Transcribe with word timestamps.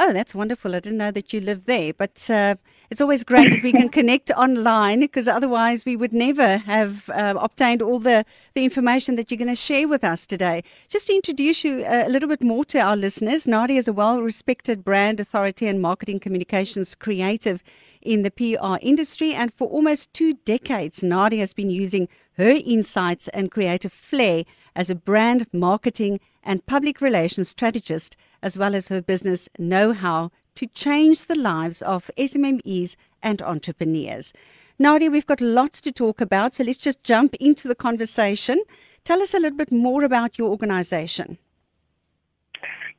Oh, 0.00 0.12
that's 0.12 0.32
wonderful. 0.32 0.76
I 0.76 0.80
didn't 0.80 0.98
know 0.98 1.10
that 1.10 1.32
you 1.32 1.40
live 1.40 1.64
there, 1.64 1.92
but 1.92 2.30
uh, 2.30 2.54
it's 2.88 3.00
always 3.00 3.24
great 3.24 3.52
if 3.52 3.64
we 3.64 3.72
can 3.72 3.88
connect 3.98 4.30
online 4.30 5.00
because 5.00 5.26
otherwise 5.26 5.84
we 5.84 5.96
would 5.96 6.12
never 6.12 6.58
have 6.58 7.10
uh, 7.10 7.34
obtained 7.36 7.82
all 7.82 7.98
the, 7.98 8.24
the 8.54 8.62
information 8.62 9.16
that 9.16 9.28
you're 9.28 9.38
going 9.38 9.48
to 9.48 9.56
share 9.56 9.88
with 9.88 10.04
us 10.04 10.24
today. 10.24 10.62
Just 10.88 11.08
to 11.08 11.14
introduce 11.14 11.64
you 11.64 11.84
uh, 11.84 12.04
a 12.06 12.10
little 12.10 12.28
bit 12.28 12.40
more 12.40 12.64
to 12.66 12.78
our 12.78 12.96
listeners, 12.96 13.48
Nadia 13.48 13.76
is 13.76 13.88
a 13.88 13.92
well 13.92 14.22
respected 14.22 14.84
brand 14.84 15.18
authority 15.18 15.66
and 15.66 15.82
marketing 15.82 16.20
communications 16.20 16.94
creative 16.94 17.64
in 18.00 18.22
the 18.22 18.30
PR 18.30 18.76
industry. 18.80 19.34
And 19.34 19.52
for 19.54 19.66
almost 19.66 20.14
two 20.14 20.34
decades, 20.44 21.02
Nadia 21.02 21.40
has 21.40 21.54
been 21.54 21.70
using 21.70 22.06
her 22.36 22.50
insights 22.50 23.26
and 23.28 23.50
creative 23.50 23.92
flair 23.92 24.44
as 24.76 24.90
a 24.90 24.94
brand 24.94 25.48
marketing 25.52 26.20
and 26.44 26.64
public 26.66 27.00
relations 27.00 27.48
strategist, 27.48 28.16
as 28.42 28.56
well 28.56 28.74
as 28.74 28.88
her 28.88 29.00
business 29.00 29.48
know 29.58 29.92
how 29.92 30.30
to 30.54 30.66
change 30.66 31.26
the 31.26 31.34
lives 31.34 31.82
of 31.82 32.10
SMMEs 32.16 32.96
and 33.22 33.40
entrepreneurs. 33.42 34.32
Nadia, 34.78 35.10
we've 35.10 35.26
got 35.26 35.40
lots 35.40 35.80
to 35.80 35.92
talk 35.92 36.20
about, 36.20 36.54
so 36.54 36.64
let's 36.64 36.78
just 36.78 37.02
jump 37.02 37.34
into 37.40 37.68
the 37.68 37.74
conversation. 37.74 38.62
Tell 39.04 39.22
us 39.22 39.34
a 39.34 39.40
little 39.40 39.56
bit 39.56 39.72
more 39.72 40.04
about 40.04 40.38
your 40.38 40.50
organization. 40.50 41.38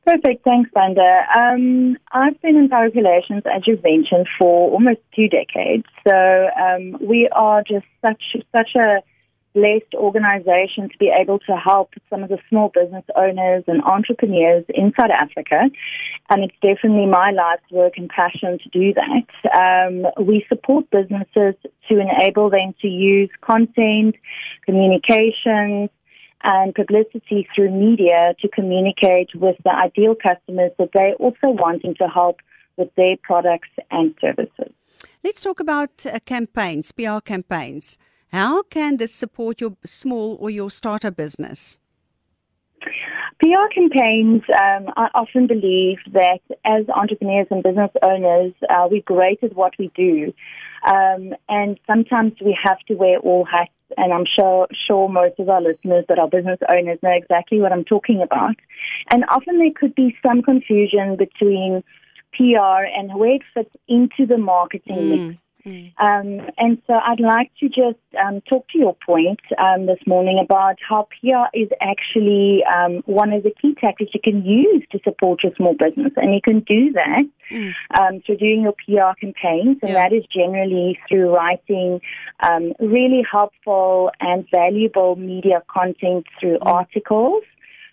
Perfect. 0.06 0.44
Thanks, 0.44 0.70
Vanda. 0.74 1.22
Um, 1.36 1.96
I've 2.12 2.40
been 2.40 2.56
in 2.56 2.68
public 2.68 2.94
relations, 2.94 3.42
as 3.46 3.62
you've 3.66 3.82
mentioned, 3.82 4.26
for 4.38 4.70
almost 4.70 5.00
two 5.14 5.28
decades. 5.28 5.84
So 6.06 6.48
um, 6.58 6.96
we 7.00 7.28
are 7.32 7.62
just 7.62 7.86
such 8.02 8.22
such 8.54 8.74
a 8.76 9.02
blessed 9.54 9.94
organization 9.94 10.88
to 10.88 10.98
be 10.98 11.10
able 11.10 11.38
to 11.40 11.56
help 11.56 11.94
some 12.08 12.22
of 12.22 12.28
the 12.28 12.38
small 12.48 12.70
business 12.72 13.04
owners 13.16 13.64
and 13.66 13.82
entrepreneurs 13.82 14.64
in 14.68 14.92
South 14.98 15.10
Africa. 15.10 15.70
And 16.28 16.44
it's 16.44 16.54
definitely 16.62 17.06
my 17.06 17.30
life's 17.30 17.70
work 17.70 17.94
and 17.96 18.08
passion 18.08 18.58
to 18.58 18.68
do 18.68 18.94
that. 18.94 19.28
Um, 19.56 20.06
we 20.24 20.44
support 20.48 20.88
businesses 20.90 21.54
to 21.88 21.98
enable 21.98 22.50
them 22.50 22.74
to 22.82 22.88
use 22.88 23.30
content, 23.40 24.16
communications, 24.64 25.90
and 26.42 26.74
publicity 26.74 27.46
through 27.54 27.70
media 27.70 28.34
to 28.40 28.48
communicate 28.48 29.34
with 29.34 29.56
the 29.64 29.70
ideal 29.70 30.14
customers 30.14 30.72
that 30.78 30.90
they're 30.94 31.14
also 31.14 31.48
wanting 31.48 31.94
to 31.96 32.08
help 32.08 32.40
with 32.76 32.94
their 32.94 33.16
products 33.22 33.68
and 33.90 34.14
services. 34.20 34.72
Let's 35.22 35.42
talk 35.42 35.60
about 35.60 36.06
uh, 36.06 36.18
campaigns, 36.24 36.92
PR 36.92 37.20
campaigns. 37.20 37.98
How 38.32 38.62
can 38.62 38.98
this 38.98 39.12
support 39.12 39.60
your 39.60 39.76
small 39.84 40.36
or 40.40 40.50
your 40.50 40.70
startup 40.70 41.16
business? 41.16 41.78
PR 43.40 43.72
campaigns, 43.74 44.42
um, 44.50 44.92
I 44.96 45.08
often 45.14 45.46
believe 45.46 45.98
that 46.12 46.40
as 46.64 46.88
entrepreneurs 46.90 47.46
and 47.50 47.62
business 47.62 47.90
owners, 48.02 48.52
uh, 48.68 48.86
we're 48.90 49.02
great 49.02 49.42
at 49.42 49.56
what 49.56 49.72
we 49.78 49.90
do. 49.96 50.32
Um, 50.86 51.34
and 51.48 51.80
sometimes 51.86 52.34
we 52.44 52.56
have 52.62 52.78
to 52.88 52.94
wear 52.94 53.18
all 53.18 53.44
hats. 53.44 53.72
And 53.96 54.12
I'm 54.12 54.26
sure, 54.38 54.68
sure 54.86 55.08
most 55.08 55.40
of 55.40 55.48
our 55.48 55.60
listeners 55.60 56.04
that 56.08 56.18
are 56.18 56.28
business 56.28 56.58
owners 56.68 56.98
know 57.02 57.10
exactly 57.10 57.60
what 57.60 57.72
I'm 57.72 57.84
talking 57.84 58.22
about. 58.22 58.56
And 59.10 59.24
often 59.28 59.58
there 59.58 59.72
could 59.74 59.94
be 59.94 60.16
some 60.24 60.42
confusion 60.42 61.16
between 61.16 61.82
PR 62.34 62.84
and 62.96 63.18
where 63.18 63.34
it 63.34 63.42
fits 63.52 63.74
into 63.88 64.26
the 64.26 64.38
marketing 64.38 64.96
mm. 64.96 65.28
mix. 65.28 65.40
Mm. 65.66 65.92
Um, 65.98 66.50
and 66.56 66.80
so 66.86 66.94
I'd 66.94 67.20
like 67.20 67.50
to 67.60 67.68
just 67.68 67.98
um, 68.22 68.40
talk 68.42 68.66
to 68.68 68.78
your 68.78 68.96
point 69.06 69.40
um, 69.58 69.86
this 69.86 69.98
morning 70.06 70.40
about 70.42 70.76
how 70.86 71.08
PR 71.20 71.54
is 71.54 71.68
actually 71.80 72.62
um, 72.64 73.02
one 73.06 73.32
of 73.32 73.42
the 73.42 73.52
key 73.60 73.74
tactics 73.80 74.12
you 74.14 74.20
can 74.22 74.44
use 74.44 74.84
to 74.92 74.98
support 75.04 75.42
your 75.42 75.52
small 75.56 75.74
business. 75.74 76.12
And 76.16 76.34
you 76.34 76.40
can 76.42 76.60
do 76.60 76.92
that 76.92 77.22
mm. 77.50 77.72
Um, 77.98 78.22
through 78.24 78.36
doing 78.38 78.62
your 78.62 78.72
PR 78.72 79.18
campaigns, 79.20 79.78
and 79.82 79.92
yeah. 79.92 80.02
that 80.02 80.12
is 80.12 80.24
generally 80.34 80.98
through 81.08 81.34
writing 81.34 82.00
um, 82.40 82.72
really 82.80 83.24
helpful 83.30 84.10
and 84.20 84.46
valuable 84.50 85.16
media 85.16 85.62
content 85.68 86.26
through 86.40 86.58
mm. 86.58 86.66
articles 86.66 87.42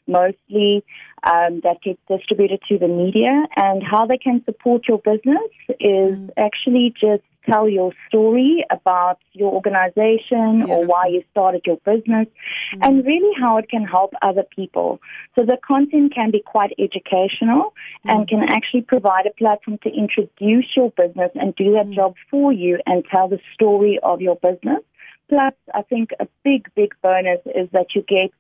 mostly 0.08 0.84
um, 1.24 1.62
that 1.64 1.82
gets 1.84 2.00
distributed 2.08 2.62
to 2.70 2.78
the 2.78 2.88
media. 2.88 3.46
And 3.56 3.84
how 3.84 4.06
they 4.06 4.18
can 4.18 4.42
support 4.46 4.88
your 4.88 5.00
business 5.00 5.52
is 5.80 6.16
mm. 6.16 6.30
actually 6.38 6.94
just 7.00 7.24
tell 7.50 7.70
your 7.70 7.92
story 8.08 8.66
about 8.70 9.20
your 9.34 9.52
organization 9.54 10.64
or 10.68 10.86
why 10.86 11.08
you 11.08 11.24
started 11.32 11.62
your 11.66 11.78
business 11.78 12.28
mm-hmm. 12.28 12.84
and 12.84 13.06
really 13.06 13.34
how 13.40 13.58
it 13.58 13.70
can 13.70 13.84
help 13.84 14.14
other 14.22 14.44
people. 14.56 15.00
So 15.38 15.46
the 15.46 15.58
content 15.66 16.14
can 16.14 16.32
be 16.32 16.42
quite 16.42 16.72
educational 16.78 17.74
mm-hmm. 17.74 18.10
and 18.10 18.28
can 18.28 18.44
actually 18.48 18.82
provide 18.82 19.26
a 19.26 19.34
platform 19.34 19.78
to 19.84 19.90
introduce 19.90 20.68
your 20.76 20.92
business 20.92 21.32
and 21.36 21.56
do 21.56 21.72
that 21.74 21.86
mm-hmm. 21.86 21.94
job 21.94 22.16
for 22.30 22.52
you 22.52 22.80
and 22.86 23.04
tell 23.06 23.28
the 23.28 23.40
story 23.54 24.00
of 24.04 24.22
your 24.22 24.36
business. 24.36 24.84
Plus, 25.30 25.54
I 25.74 25.82
think 25.82 26.12
a 26.20 26.28
big, 26.44 26.70
big 26.76 26.94
bonus 27.02 27.40
is 27.46 27.70
that 27.74 27.88
you 27.96 28.02
get 28.08 28.32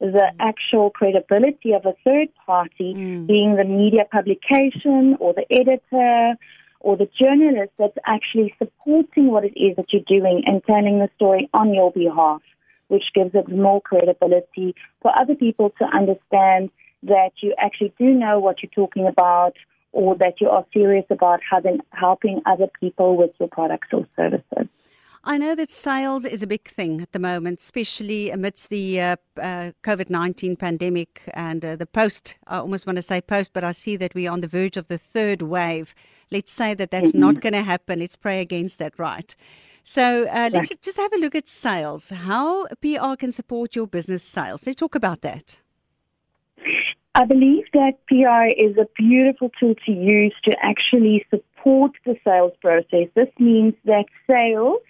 the 0.00 0.30
actual 0.38 0.90
credibility 0.90 1.72
of 1.72 1.86
a 1.86 1.94
third 2.04 2.28
party 2.44 2.94
mm. 2.94 3.26
being 3.26 3.56
the 3.56 3.64
media 3.64 4.04
publication 4.10 5.16
or 5.20 5.32
the 5.32 5.46
editor 5.50 6.36
or 6.86 6.96
the 6.96 7.08
journalist 7.20 7.72
that's 7.80 7.98
actually 8.06 8.54
supporting 8.58 9.26
what 9.26 9.44
it 9.44 9.52
is 9.56 9.74
that 9.74 9.92
you're 9.92 10.06
doing 10.06 10.44
and 10.46 10.62
telling 10.64 11.00
the 11.00 11.10
story 11.16 11.50
on 11.52 11.74
your 11.74 11.90
behalf, 11.90 12.40
which 12.86 13.02
gives 13.12 13.32
it 13.34 13.48
more 13.48 13.80
credibility 13.80 14.72
for 15.02 15.10
other 15.18 15.34
people 15.34 15.70
to 15.80 15.84
understand 15.84 16.70
that 17.02 17.32
you 17.42 17.52
actually 17.58 17.92
do 17.98 18.04
know 18.04 18.38
what 18.38 18.62
you're 18.62 18.70
talking 18.70 19.08
about 19.08 19.54
or 19.90 20.14
that 20.14 20.40
you 20.40 20.48
are 20.48 20.64
serious 20.72 21.04
about 21.10 21.40
having, 21.50 21.80
helping 21.90 22.40
other 22.46 22.68
people 22.78 23.16
with 23.16 23.32
your 23.40 23.48
products 23.48 23.88
or 23.92 24.06
services. 24.14 24.68
I 25.28 25.38
know 25.38 25.56
that 25.56 25.72
sales 25.72 26.24
is 26.24 26.44
a 26.44 26.46
big 26.46 26.68
thing 26.68 27.00
at 27.00 27.10
the 27.10 27.18
moment, 27.18 27.60
especially 27.60 28.30
amidst 28.30 28.70
the 28.70 29.00
uh, 29.00 29.16
uh, 29.36 29.72
COVID 29.82 30.08
19 30.08 30.54
pandemic 30.54 31.20
and 31.34 31.64
uh, 31.64 31.74
the 31.74 31.84
post. 31.84 32.36
I 32.46 32.58
almost 32.58 32.86
want 32.86 32.94
to 32.94 33.02
say 33.02 33.20
post, 33.20 33.52
but 33.52 33.64
I 33.64 33.72
see 33.72 33.96
that 33.96 34.14
we're 34.14 34.30
on 34.30 34.40
the 34.40 34.46
verge 34.46 34.76
of 34.76 34.86
the 34.86 34.98
third 34.98 35.42
wave. 35.42 35.96
Let's 36.30 36.52
say 36.52 36.74
that 36.74 36.92
that's 36.92 37.10
mm-hmm. 37.10 37.18
not 37.18 37.40
going 37.40 37.54
to 37.54 37.64
happen. 37.64 37.98
Let's 37.98 38.14
pray 38.14 38.40
against 38.40 38.78
that, 38.78 38.96
right? 39.00 39.34
So 39.82 40.28
uh, 40.28 40.48
let's 40.52 40.70
just 40.80 40.96
have 40.96 41.12
a 41.12 41.18
look 41.18 41.34
at 41.34 41.48
sales. 41.48 42.10
How 42.10 42.66
PR 42.80 43.16
can 43.18 43.32
support 43.32 43.74
your 43.74 43.88
business 43.88 44.22
sales. 44.22 44.64
Let's 44.64 44.78
talk 44.78 44.94
about 44.94 45.22
that. 45.22 45.60
I 47.16 47.24
believe 47.24 47.64
that 47.72 47.94
PR 48.06 48.46
is 48.56 48.76
a 48.76 48.86
beautiful 48.96 49.50
tool 49.58 49.74
to 49.86 49.92
use 49.92 50.34
to 50.44 50.56
actually 50.62 51.26
support 51.30 51.92
the 52.04 52.16
sales 52.22 52.52
process. 52.60 53.08
This 53.16 53.30
means 53.40 53.74
that 53.86 54.04
sales 54.28 54.82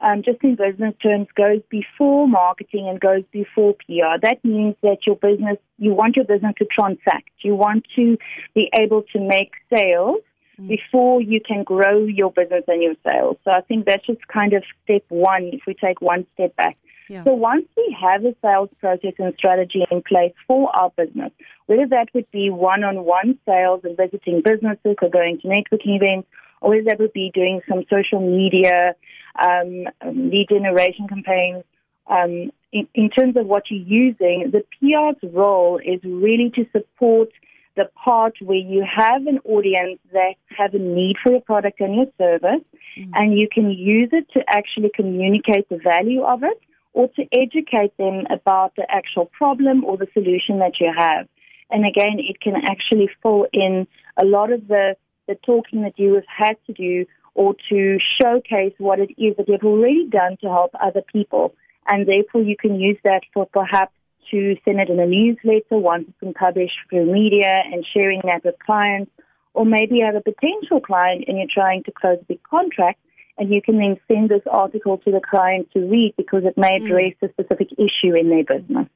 um, 0.00 0.22
just 0.22 0.42
in 0.42 0.56
business 0.56 0.94
terms, 1.02 1.26
goes 1.34 1.60
before 1.68 2.26
marketing 2.26 2.88
and 2.88 3.00
goes 3.00 3.22
before 3.32 3.74
PR. 3.74 4.18
That 4.22 4.42
means 4.44 4.76
that 4.82 5.06
your 5.06 5.16
business, 5.16 5.58
you 5.78 5.92
want 5.92 6.16
your 6.16 6.24
business 6.24 6.54
to 6.58 6.64
transact. 6.64 7.30
You 7.40 7.54
want 7.54 7.86
to 7.96 8.16
be 8.54 8.70
able 8.78 9.02
to 9.12 9.20
make 9.20 9.52
sales 9.72 10.20
mm. 10.58 10.68
before 10.68 11.20
you 11.20 11.40
can 11.40 11.64
grow 11.64 12.04
your 12.04 12.32
business 12.32 12.64
and 12.66 12.82
your 12.82 12.94
sales. 13.04 13.36
So 13.44 13.50
I 13.50 13.60
think 13.60 13.84
that's 13.84 14.06
just 14.06 14.26
kind 14.28 14.54
of 14.54 14.64
step 14.84 15.04
one 15.08 15.50
if 15.52 15.62
we 15.66 15.74
take 15.74 16.00
one 16.00 16.26
step 16.34 16.56
back. 16.56 16.78
Yeah. 17.10 17.24
So 17.24 17.34
once 17.34 17.66
we 17.76 17.96
have 18.00 18.24
a 18.24 18.34
sales 18.40 18.70
process 18.80 19.14
and 19.18 19.34
strategy 19.36 19.84
in 19.90 20.00
place 20.00 20.32
for 20.46 20.74
our 20.74 20.90
business, 20.96 21.32
whether 21.66 21.86
that 21.88 22.08
would 22.14 22.30
be 22.30 22.50
one-on-one 22.50 23.36
sales 23.44 23.80
and 23.82 23.96
visiting 23.96 24.42
businesses 24.44 24.94
or 25.02 25.10
going 25.10 25.40
to 25.40 25.48
networking 25.48 25.96
events, 25.96 26.28
or 26.60 26.70
whether 26.70 26.84
that 26.84 27.00
would 27.00 27.12
be 27.12 27.32
doing 27.34 27.62
some 27.68 27.84
social 27.90 28.20
media 28.20 28.94
um, 29.38 29.84
lead 30.04 30.48
generation 30.48 31.08
campaigns. 31.08 31.64
Um, 32.06 32.50
in, 32.72 32.88
in 32.94 33.10
terms 33.10 33.36
of 33.36 33.46
what 33.46 33.64
you're 33.70 33.80
using, 33.80 34.50
the 34.52 34.64
PR's 34.78 35.32
role 35.32 35.78
is 35.78 36.00
really 36.04 36.50
to 36.54 36.66
support 36.72 37.28
the 37.76 37.88
part 37.94 38.34
where 38.42 38.58
you 38.58 38.84
have 38.84 39.26
an 39.26 39.38
audience 39.44 40.00
that 40.12 40.34
have 40.56 40.74
a 40.74 40.78
need 40.78 41.16
for 41.22 41.32
your 41.32 41.40
product 41.40 41.80
and 41.80 41.94
your 41.94 42.06
service, 42.18 42.64
mm-hmm. 42.98 43.10
and 43.14 43.38
you 43.38 43.48
can 43.50 43.70
use 43.70 44.10
it 44.12 44.26
to 44.32 44.40
actually 44.48 44.90
communicate 44.94 45.68
the 45.68 45.78
value 45.78 46.22
of 46.22 46.42
it 46.42 46.60
or 46.92 47.08
to 47.08 47.24
educate 47.32 47.96
them 47.96 48.24
about 48.30 48.74
the 48.76 48.84
actual 48.90 49.26
problem 49.26 49.84
or 49.84 49.96
the 49.96 50.08
solution 50.12 50.58
that 50.58 50.80
you 50.80 50.92
have. 50.96 51.28
And 51.70 51.86
again, 51.86 52.18
it 52.18 52.40
can 52.40 52.54
actually 52.56 53.08
fill 53.22 53.46
in 53.52 53.86
a 54.16 54.24
lot 54.24 54.52
of 54.52 54.66
the, 54.66 54.96
the 55.28 55.36
talking 55.36 55.82
that 55.82 55.98
you 55.98 56.14
have 56.14 56.24
had 56.26 56.56
to 56.66 56.72
do 56.72 57.06
or 57.34 57.54
to 57.70 57.98
showcase 58.20 58.74
what 58.78 58.98
it 58.98 59.10
is 59.18 59.36
that 59.36 59.48
you've 59.48 59.62
already 59.62 60.08
done 60.08 60.36
to 60.42 60.48
help 60.48 60.72
other 60.80 61.02
people. 61.12 61.54
And 61.86 62.06
therefore, 62.06 62.42
you 62.42 62.56
can 62.56 62.78
use 62.78 62.98
that 63.04 63.22
for 63.32 63.46
perhaps 63.46 63.92
to 64.30 64.56
send 64.64 64.80
it 64.80 64.88
in 64.88 65.00
a 65.00 65.06
newsletter 65.06 65.78
once 65.78 66.04
it's 66.08 66.20
been 66.20 66.34
published 66.34 66.74
through 66.88 67.12
media 67.12 67.62
and 67.72 67.84
sharing 67.94 68.20
that 68.24 68.44
with 68.44 68.54
clients. 68.64 69.10
Or 69.54 69.64
maybe 69.64 69.96
you 69.96 70.04
have 70.04 70.14
a 70.14 70.20
potential 70.20 70.80
client 70.80 71.24
and 71.26 71.38
you're 71.38 71.46
trying 71.52 71.82
to 71.84 71.92
close 71.92 72.18
a 72.20 72.24
big 72.24 72.42
contract 72.42 73.00
and 73.38 73.50
you 73.50 73.62
can 73.62 73.78
then 73.78 73.98
send 74.06 74.28
this 74.28 74.42
article 74.50 74.98
to 74.98 75.10
the 75.10 75.20
client 75.28 75.68
to 75.72 75.80
read 75.80 76.14
because 76.16 76.44
it 76.44 76.56
may 76.56 76.76
address 76.76 77.14
mm. 77.20 77.28
a 77.28 77.32
specific 77.32 77.68
issue 77.72 78.14
in 78.14 78.28
their 78.28 78.44
business. 78.44 78.86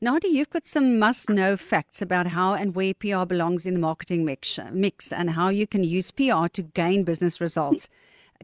Nadia, 0.00 0.30
you've 0.30 0.50
got 0.50 0.64
some 0.64 0.98
must 0.98 1.28
know 1.28 1.56
facts 1.56 2.00
about 2.00 2.28
how 2.28 2.54
and 2.54 2.76
where 2.76 2.94
PR 2.94 3.24
belongs 3.24 3.66
in 3.66 3.74
the 3.74 3.80
marketing 3.80 4.24
mix, 4.24 4.58
mix 4.70 5.12
and 5.12 5.30
how 5.30 5.48
you 5.48 5.66
can 5.66 5.82
use 5.82 6.12
PR 6.12 6.46
to 6.52 6.62
gain 6.62 7.02
business 7.02 7.40
results. 7.40 7.88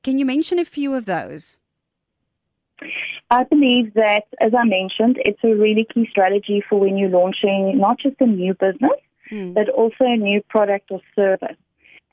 Can 0.03 0.19
you 0.19 0.25
mention 0.25 0.59
a 0.59 0.65
few 0.65 0.95
of 0.95 1.07
those? 1.07 1.57
I 3.31 3.45
believe 3.45 3.95
that, 3.95 4.25
as 4.41 4.53
I 4.53 4.65
mentioned, 4.65 5.19
it's 5.25 5.39
a 5.45 5.55
really 5.55 5.87
key 5.95 6.09
strategy 6.11 6.63
for 6.69 6.81
when 6.81 6.97
you're 6.97 7.09
launching 7.09 7.79
not 7.79 8.01
just 8.01 8.17
a 8.21 8.27
new 8.27 8.55
business, 8.55 8.91
mm. 9.31 9.55
but 9.55 9.69
also 9.69 10.05
a 10.05 10.17
new 10.17 10.43
product 10.49 10.91
or 10.91 11.01
service. 11.15 11.57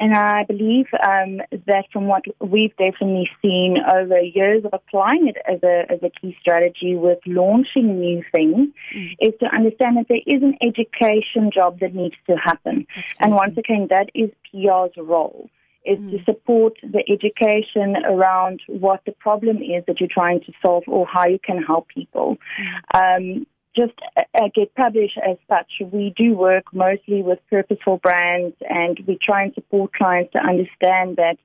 And 0.02 0.16
I 0.16 0.44
believe 0.46 0.88
um, 0.94 1.42
that 1.68 1.86
from 1.94 2.08
what 2.08 2.24
we've 2.40 2.76
definitely 2.76 3.30
seen 3.40 3.78
over 3.88 4.20
years 4.20 4.66
of 4.66 4.74
applying 4.74 5.28
it 5.28 5.38
as 5.48 5.62
a, 5.62 5.86
as 5.92 6.00
a 6.02 6.10
key 6.10 6.36
strategy 6.42 6.96
with 6.96 7.20
launching 7.28 8.00
new 8.00 8.24
things 8.34 8.70
mm. 8.96 9.16
is 9.22 9.34
to 9.42 9.46
understand 9.56 9.98
that 9.98 10.08
there 10.10 10.26
is 10.26 10.42
an 10.42 10.58
education 10.60 11.52
job 11.54 11.80
that 11.82 11.94
needs 11.94 12.16
to 12.28 12.36
happen. 12.36 12.88
Absolutely. 12.98 13.18
And 13.20 13.36
once 13.36 13.58
again, 13.60 13.88
that 13.92 14.10
is 14.16 14.32
PR's 14.50 14.92
role 14.98 15.52
is 15.86 16.00
mm. 16.00 16.18
to 16.18 16.24
support 16.24 16.74
the 16.82 17.04
education 17.08 17.96
around 18.04 18.60
what 18.68 19.02
the 19.06 19.12
problem 19.12 19.58
is 19.58 19.84
that 19.86 20.00
you're 20.00 20.10
trying 20.12 20.42
to 20.42 20.52
solve 20.64 20.84
or 20.88 21.06
how 21.06 21.28
you 21.28 21.38
can 21.38 21.62
help 21.62 21.88
people. 21.90 22.38
Mm. 22.94 23.38
Um, 23.38 23.48
just 23.76 23.94
uh, 24.18 24.48
get 24.54 24.74
published 24.76 25.18
as 25.18 25.38
such. 25.48 25.72
We 25.92 26.14
do 26.16 26.34
work 26.34 26.66
mostly 26.74 27.22
with 27.22 27.40
purposeful 27.50 27.98
brands 27.98 28.56
and 28.70 29.00
we 29.08 29.18
try 29.22 29.44
and 29.44 29.54
support 29.54 29.94
clients 29.94 30.34
to 30.34 30.40
understand 30.40 31.18
that 31.18 31.38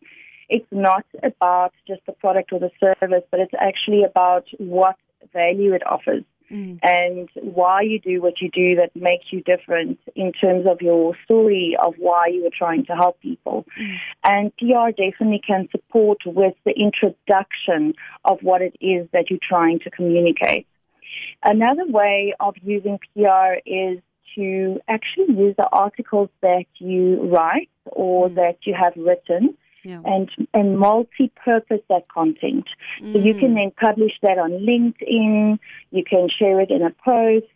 it's 0.49 0.67
not 0.71 1.05
about 1.23 1.73
just 1.87 2.01
the 2.07 2.13
product 2.13 2.53
or 2.53 2.61
the 2.61 2.71
service, 2.81 3.25
but 3.31 3.41
it's 3.41 3.55
actually 3.59 4.05
about 4.05 4.47
what 4.59 4.97
value 5.33 5.75
it 5.75 5.83
offers 5.87 6.25
mm. 6.51 6.79
and 6.83 7.29
why 7.43 7.83
you 7.83 7.99
do 7.99 8.21
what 8.21 8.41
you 8.41 8.51
do 8.51 8.77
that 8.77 8.95
makes 8.95 9.27
you 9.31 9.43
different 9.43 9.99
in 10.15 10.33
terms 10.33 10.67
of 10.67 10.81
your 10.81 11.15
story 11.25 11.77
of 11.83 11.95
why 11.99 12.27
you 12.27 12.47
are 12.47 12.57
trying 12.57 12.85
to 12.87 12.93
help 12.95 13.21
people. 13.21 13.65
Mm. 13.81 13.97
And 14.25 14.57
PR 14.57 14.91
definitely 14.91 15.43
can 15.47 15.69
support 15.71 16.19
with 16.25 16.55
the 16.65 16.73
introduction 16.73 17.95
of 18.25 18.39
what 18.43 18.63
it 18.63 18.77
is 18.81 19.09
that 19.13 19.31
you're 19.31 19.39
trying 19.43 19.81
to 19.81 19.91
communicate. 19.91 20.67
Another 21.43 21.87
way 21.87 22.35
of 22.41 22.55
using 22.63 22.99
PR 23.15 23.55
is 23.65 24.01
to 24.35 24.81
actually 24.89 25.35
use 25.35 25.55
the 25.57 25.69
articles 25.73 26.29
that 26.43 26.67
you 26.79 27.23
write 27.31 27.71
or 27.87 28.29
mm. 28.29 28.35
that 28.35 28.59
you 28.63 28.75
have 28.75 28.93
written 28.97 29.57
yeah. 29.83 30.01
and 30.05 30.31
and 30.53 30.79
multi-purpose 30.79 31.81
that 31.89 32.09
content. 32.09 32.69
Mm. 33.03 33.13
So 33.13 33.19
you 33.19 33.35
can 33.35 33.53
mm. 33.53 33.55
then 33.55 33.71
publish 33.71 34.13
that 34.23 34.39
on 34.39 34.51
LinkedIn. 34.51 35.59
You 35.91 36.05
can 36.05 36.29
share 36.29 36.61
it 36.61 36.71
in 36.71 36.83
a 36.83 36.91
post. 36.91 37.47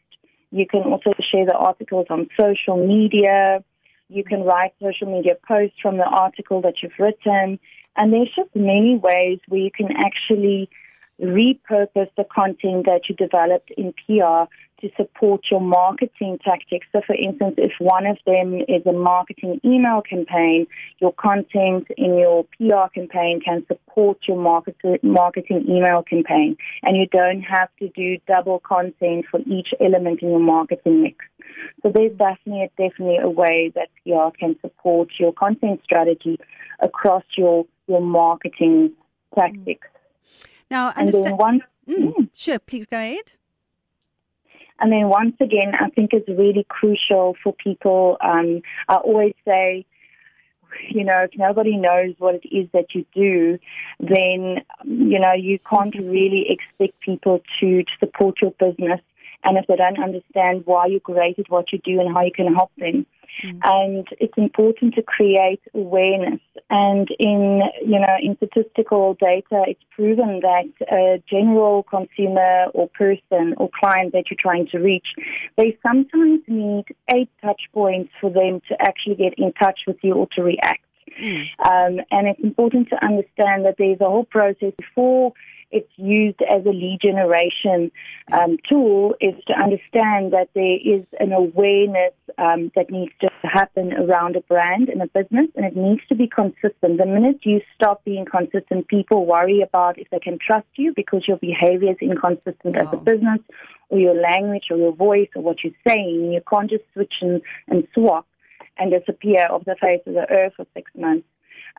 You 0.50 0.66
can 0.66 0.82
also 0.82 1.12
share 1.30 1.46
the 1.46 1.54
articles 1.54 2.06
on 2.10 2.28
social 2.38 2.76
media. 2.76 3.62
You 4.08 4.24
can 4.24 4.42
write 4.42 4.72
social 4.80 5.12
media 5.12 5.34
posts 5.46 5.76
from 5.80 5.96
the 5.96 6.04
article 6.04 6.60
that 6.62 6.82
you've 6.82 6.98
written. 6.98 7.58
And 7.96 8.12
there's 8.12 8.30
just 8.34 8.54
many 8.54 8.96
ways 8.96 9.38
where 9.48 9.60
you 9.60 9.70
can 9.70 9.88
actually 9.96 10.70
repurpose 11.20 12.10
the 12.16 12.24
content 12.24 12.86
that 12.86 13.02
you 13.08 13.14
developed 13.14 13.70
in 13.76 13.92
PR 13.92 14.50
to 14.80 14.90
support 14.96 15.42
your 15.50 15.60
marketing 15.60 16.38
tactics. 16.42 16.86
So, 16.92 17.00
for 17.06 17.14
instance, 17.14 17.54
if 17.58 17.72
one 17.78 18.06
of 18.06 18.18
them 18.26 18.54
is 18.54 18.84
a 18.86 18.92
marketing 18.92 19.60
email 19.64 20.02
campaign, 20.02 20.66
your 21.00 21.12
content 21.12 21.86
in 21.96 22.18
your 22.18 22.44
PR 22.56 22.88
campaign 22.94 23.40
can 23.44 23.64
support 23.66 24.18
your 24.26 24.38
market, 24.38 24.76
marketing 25.02 25.66
email 25.68 26.02
campaign, 26.02 26.56
and 26.82 26.96
you 26.96 27.06
don't 27.06 27.42
have 27.42 27.68
to 27.80 27.88
do 27.90 28.16
double 28.26 28.60
content 28.60 29.26
for 29.30 29.40
each 29.40 29.68
element 29.80 30.22
in 30.22 30.30
your 30.30 30.40
marketing 30.40 31.02
mix. 31.02 31.16
So, 31.82 31.92
there's 31.94 32.16
definitely 32.16 32.70
definitely 32.78 33.18
a 33.18 33.28
way 33.28 33.72
that 33.74 33.88
PR 34.04 34.36
can 34.38 34.56
support 34.60 35.10
your 35.18 35.32
content 35.32 35.80
strategy 35.84 36.38
across 36.80 37.24
your 37.36 37.66
your 37.86 38.00
marketing 38.00 38.92
tactics. 39.36 39.86
Now, 40.70 40.92
and 40.96 41.12
then 41.12 41.36
once, 41.36 41.62
mm, 41.88 42.14
mm. 42.14 42.28
sure, 42.34 42.58
please 42.58 42.86
go 42.86 42.98
ahead. 42.98 43.32
And 44.78 44.90
then 44.90 45.08
once 45.08 45.36
again, 45.40 45.72
I 45.78 45.90
think 45.90 46.12
it's 46.12 46.28
really 46.28 46.64
crucial 46.68 47.36
for 47.42 47.52
people. 47.52 48.16
Um, 48.20 48.62
I 48.88 48.96
always 48.96 49.34
say, 49.44 49.84
you 50.88 51.04
know, 51.04 51.26
if 51.30 51.32
nobody 51.36 51.76
knows 51.76 52.14
what 52.18 52.36
it 52.36 52.48
is 52.48 52.68
that 52.72 52.94
you 52.94 53.04
do, 53.14 53.58
then, 53.98 54.62
you 54.84 55.18
know, 55.18 55.32
you 55.34 55.58
can't 55.68 55.94
really 55.94 56.46
expect 56.48 57.00
people 57.00 57.40
to, 57.60 57.82
to 57.82 57.90
support 57.98 58.40
your 58.40 58.52
business. 58.52 59.00
And 59.44 59.56
if 59.56 59.66
they 59.66 59.76
don't 59.76 60.02
understand 60.02 60.62
why 60.66 60.86
you 60.86 61.00
created 61.00 61.46
what 61.48 61.72
you 61.72 61.78
do 61.84 62.00
and 62.00 62.12
how 62.12 62.22
you 62.22 62.32
can 62.32 62.52
help 62.52 62.70
them, 62.76 63.06
Mm. 63.44 63.60
And 63.62 64.08
it's 64.18 64.36
important 64.36 64.94
to 64.94 65.02
create 65.02 65.60
awareness. 65.74 66.40
And 66.68 67.08
in, 67.18 67.62
you 67.84 67.98
know, 67.98 68.16
in 68.20 68.36
statistical 68.36 69.14
data, 69.14 69.64
it's 69.66 69.82
proven 69.90 70.40
that 70.40 70.70
a 70.90 71.22
general 71.28 71.82
consumer 71.84 72.66
or 72.74 72.88
person 72.88 73.54
or 73.56 73.70
client 73.78 74.12
that 74.12 74.24
you're 74.30 74.38
trying 74.38 74.68
to 74.68 74.78
reach, 74.78 75.06
they 75.56 75.78
sometimes 75.86 76.40
need 76.46 76.84
eight 77.12 77.30
touch 77.42 77.62
points 77.72 78.12
for 78.20 78.30
them 78.30 78.60
to 78.68 78.80
actually 78.80 79.16
get 79.16 79.34
in 79.36 79.52
touch 79.52 79.80
with 79.86 79.96
you 80.02 80.14
or 80.14 80.28
to 80.36 80.42
react. 80.42 80.84
Mm. 81.20 81.42
Um, 81.58 82.04
and 82.10 82.28
it's 82.28 82.40
important 82.42 82.88
to 82.90 83.04
understand 83.04 83.64
that 83.64 83.76
there's 83.78 84.00
a 84.00 84.04
whole 84.04 84.24
process 84.24 84.72
before 84.78 85.32
it's 85.70 85.90
used 85.96 86.40
as 86.42 86.64
a 86.66 86.70
lead 86.70 86.98
generation 87.00 87.90
um, 88.32 88.56
tool 88.68 89.14
is 89.20 89.34
to 89.46 89.52
understand 89.52 90.32
that 90.32 90.48
there 90.54 90.76
is 90.76 91.04
an 91.18 91.32
awareness 91.32 92.12
um, 92.38 92.72
that 92.74 92.90
needs 92.90 93.12
to 93.20 93.30
happen 93.42 93.92
around 93.92 94.36
a 94.36 94.40
brand 94.40 94.88
and 94.88 95.02
a 95.02 95.06
business, 95.06 95.48
and 95.54 95.64
it 95.64 95.76
needs 95.76 96.00
to 96.08 96.14
be 96.14 96.26
consistent. 96.26 96.98
The 96.98 97.06
minute 97.06 97.40
you 97.42 97.60
stop 97.74 98.04
being 98.04 98.24
consistent, 98.24 98.88
people 98.88 99.26
worry 99.26 99.60
about 99.60 99.98
if 99.98 100.08
they 100.10 100.18
can 100.18 100.38
trust 100.44 100.66
you 100.76 100.92
because 100.94 101.26
your 101.28 101.36
behavior 101.36 101.92
is 101.92 101.98
inconsistent 102.00 102.76
wow. 102.76 102.82
as 102.82 102.88
a 102.92 102.96
business, 102.96 103.40
or 103.88 103.98
your 103.98 104.14
language, 104.14 104.64
or 104.70 104.76
your 104.76 104.94
voice, 104.94 105.28
or 105.34 105.42
what 105.42 105.62
you're 105.62 105.72
saying. 105.86 106.32
You 106.32 106.40
can't 106.48 106.70
just 106.70 106.84
switch 106.92 107.14
and, 107.20 107.42
and 107.68 107.86
swap 107.94 108.26
and 108.78 108.90
disappear 108.90 109.46
off 109.50 109.64
the 109.64 109.76
face 109.80 110.00
of 110.06 110.14
the 110.14 110.26
earth 110.30 110.54
for 110.56 110.66
six 110.74 110.90
months. 110.96 111.26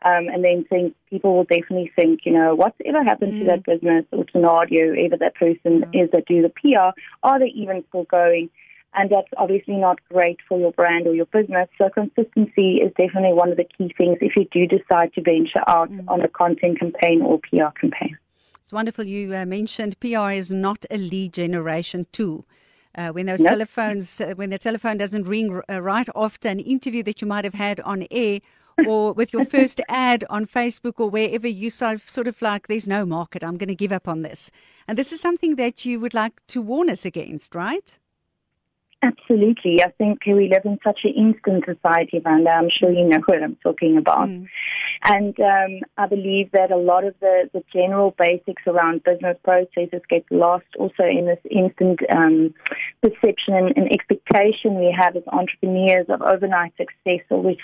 Um, 0.04 0.28
and 0.28 0.44
then 0.44 0.64
think 0.68 0.94
people 1.10 1.36
will 1.36 1.44
definitely 1.44 1.92
think, 1.94 2.20
you 2.24 2.32
know, 2.32 2.54
what's 2.54 2.78
ever 2.84 3.02
happened 3.04 3.34
mm. 3.34 3.38
to 3.40 3.44
that 3.46 3.60
mm. 3.60 3.72
business 3.72 4.04
or 4.12 4.24
to 4.24 4.38
Nadia, 4.38 4.86
whoever 4.86 5.16
that 5.18 5.34
person 5.34 5.82
mm. 5.82 6.04
is 6.04 6.10
that 6.12 6.26
do 6.26 6.42
the 6.42 6.48
PR? 6.48 6.98
Are 7.22 7.38
they 7.38 7.52
even 7.54 7.84
still 7.88 8.04
going? 8.04 8.50
And 8.94 9.10
that's 9.10 9.28
obviously 9.36 9.76
not 9.76 10.00
great 10.10 10.38
for 10.46 10.58
your 10.58 10.72
brand 10.72 11.06
or 11.06 11.14
your 11.14 11.26
business. 11.26 11.68
So 11.78 11.88
consistency 11.88 12.76
is 12.76 12.92
definitely 12.98 13.32
one 13.32 13.50
of 13.50 13.56
the 13.56 13.64
key 13.64 13.94
things 13.96 14.18
if 14.20 14.36
you 14.36 14.46
do 14.52 14.66
decide 14.66 15.14
to 15.14 15.22
venture 15.22 15.62
out 15.66 15.90
mm. 15.90 16.04
on 16.08 16.20
a 16.20 16.28
content 16.28 16.80
campaign 16.80 17.22
or 17.22 17.38
PR 17.38 17.70
campaign. 17.80 18.18
It's 18.62 18.72
wonderful 18.72 19.04
you 19.04 19.34
uh, 19.34 19.44
mentioned 19.44 19.98
PR 20.00 20.30
is 20.30 20.52
not 20.52 20.84
a 20.90 20.96
lead 20.96 21.32
generation 21.32 22.06
tool. 22.12 22.44
Uh, 22.94 23.08
when 23.08 23.24
those 23.24 23.40
nope. 23.40 23.50
telephones, 23.50 24.20
uh, 24.20 24.34
when 24.36 24.50
the 24.50 24.58
telephone 24.58 24.98
doesn't 24.98 25.24
ring 25.24 25.62
uh, 25.70 25.80
right 25.80 26.08
after 26.14 26.48
an 26.48 26.60
interview 26.60 27.02
that 27.02 27.22
you 27.22 27.26
might 27.26 27.44
have 27.44 27.54
had 27.54 27.80
on 27.80 28.06
air, 28.10 28.40
or 28.86 29.12
with 29.12 29.32
your 29.32 29.44
first 29.44 29.80
ad 29.88 30.24
on 30.30 30.46
Facebook 30.46 30.94
or 30.98 31.08
wherever 31.10 31.48
you 31.48 31.70
sort 31.70 32.26
of, 32.26 32.42
like, 32.42 32.66
there's 32.66 32.88
no 32.88 33.04
market, 33.04 33.44
I'm 33.44 33.56
going 33.56 33.68
to 33.68 33.74
give 33.74 33.92
up 33.92 34.08
on 34.08 34.22
this. 34.22 34.50
And 34.88 34.98
this 34.98 35.12
is 35.12 35.20
something 35.20 35.56
that 35.56 35.84
you 35.84 36.00
would 36.00 36.14
like 36.14 36.40
to 36.48 36.60
warn 36.60 36.90
us 36.90 37.04
against, 37.04 37.54
right? 37.54 37.98
Absolutely. 39.04 39.82
I 39.82 39.90
think 39.98 40.20
we 40.24 40.48
live 40.48 40.64
in 40.64 40.78
such 40.84 41.00
an 41.02 41.12
instant 41.16 41.64
society, 41.64 42.20
Vanda. 42.20 42.50
I'm 42.50 42.70
sure 42.70 42.92
you 42.92 43.04
know 43.04 43.18
what 43.26 43.42
I'm 43.42 43.56
talking 43.56 43.96
about. 43.96 44.28
Mm. 44.28 44.46
And 45.02 45.40
um, 45.40 45.80
I 45.98 46.06
believe 46.06 46.52
that 46.52 46.70
a 46.70 46.76
lot 46.76 47.04
of 47.04 47.14
the, 47.20 47.50
the 47.52 47.64
general 47.72 48.14
basics 48.16 48.62
around 48.64 49.02
business 49.02 49.36
processes 49.42 50.02
get 50.08 50.24
lost 50.30 50.66
also 50.78 51.02
in 51.02 51.26
this 51.26 51.40
instant 51.50 51.98
um, 52.14 52.54
perception 53.02 53.54
and, 53.54 53.76
and, 53.76 53.92
expectation 53.92 54.76
we 54.76 54.94
have 54.96 55.16
as 55.16 55.24
entrepreneurs 55.32 56.06
of 56.08 56.22
overnight 56.22 56.72
success 56.76 57.26
or 57.28 57.42
we're 57.42 57.56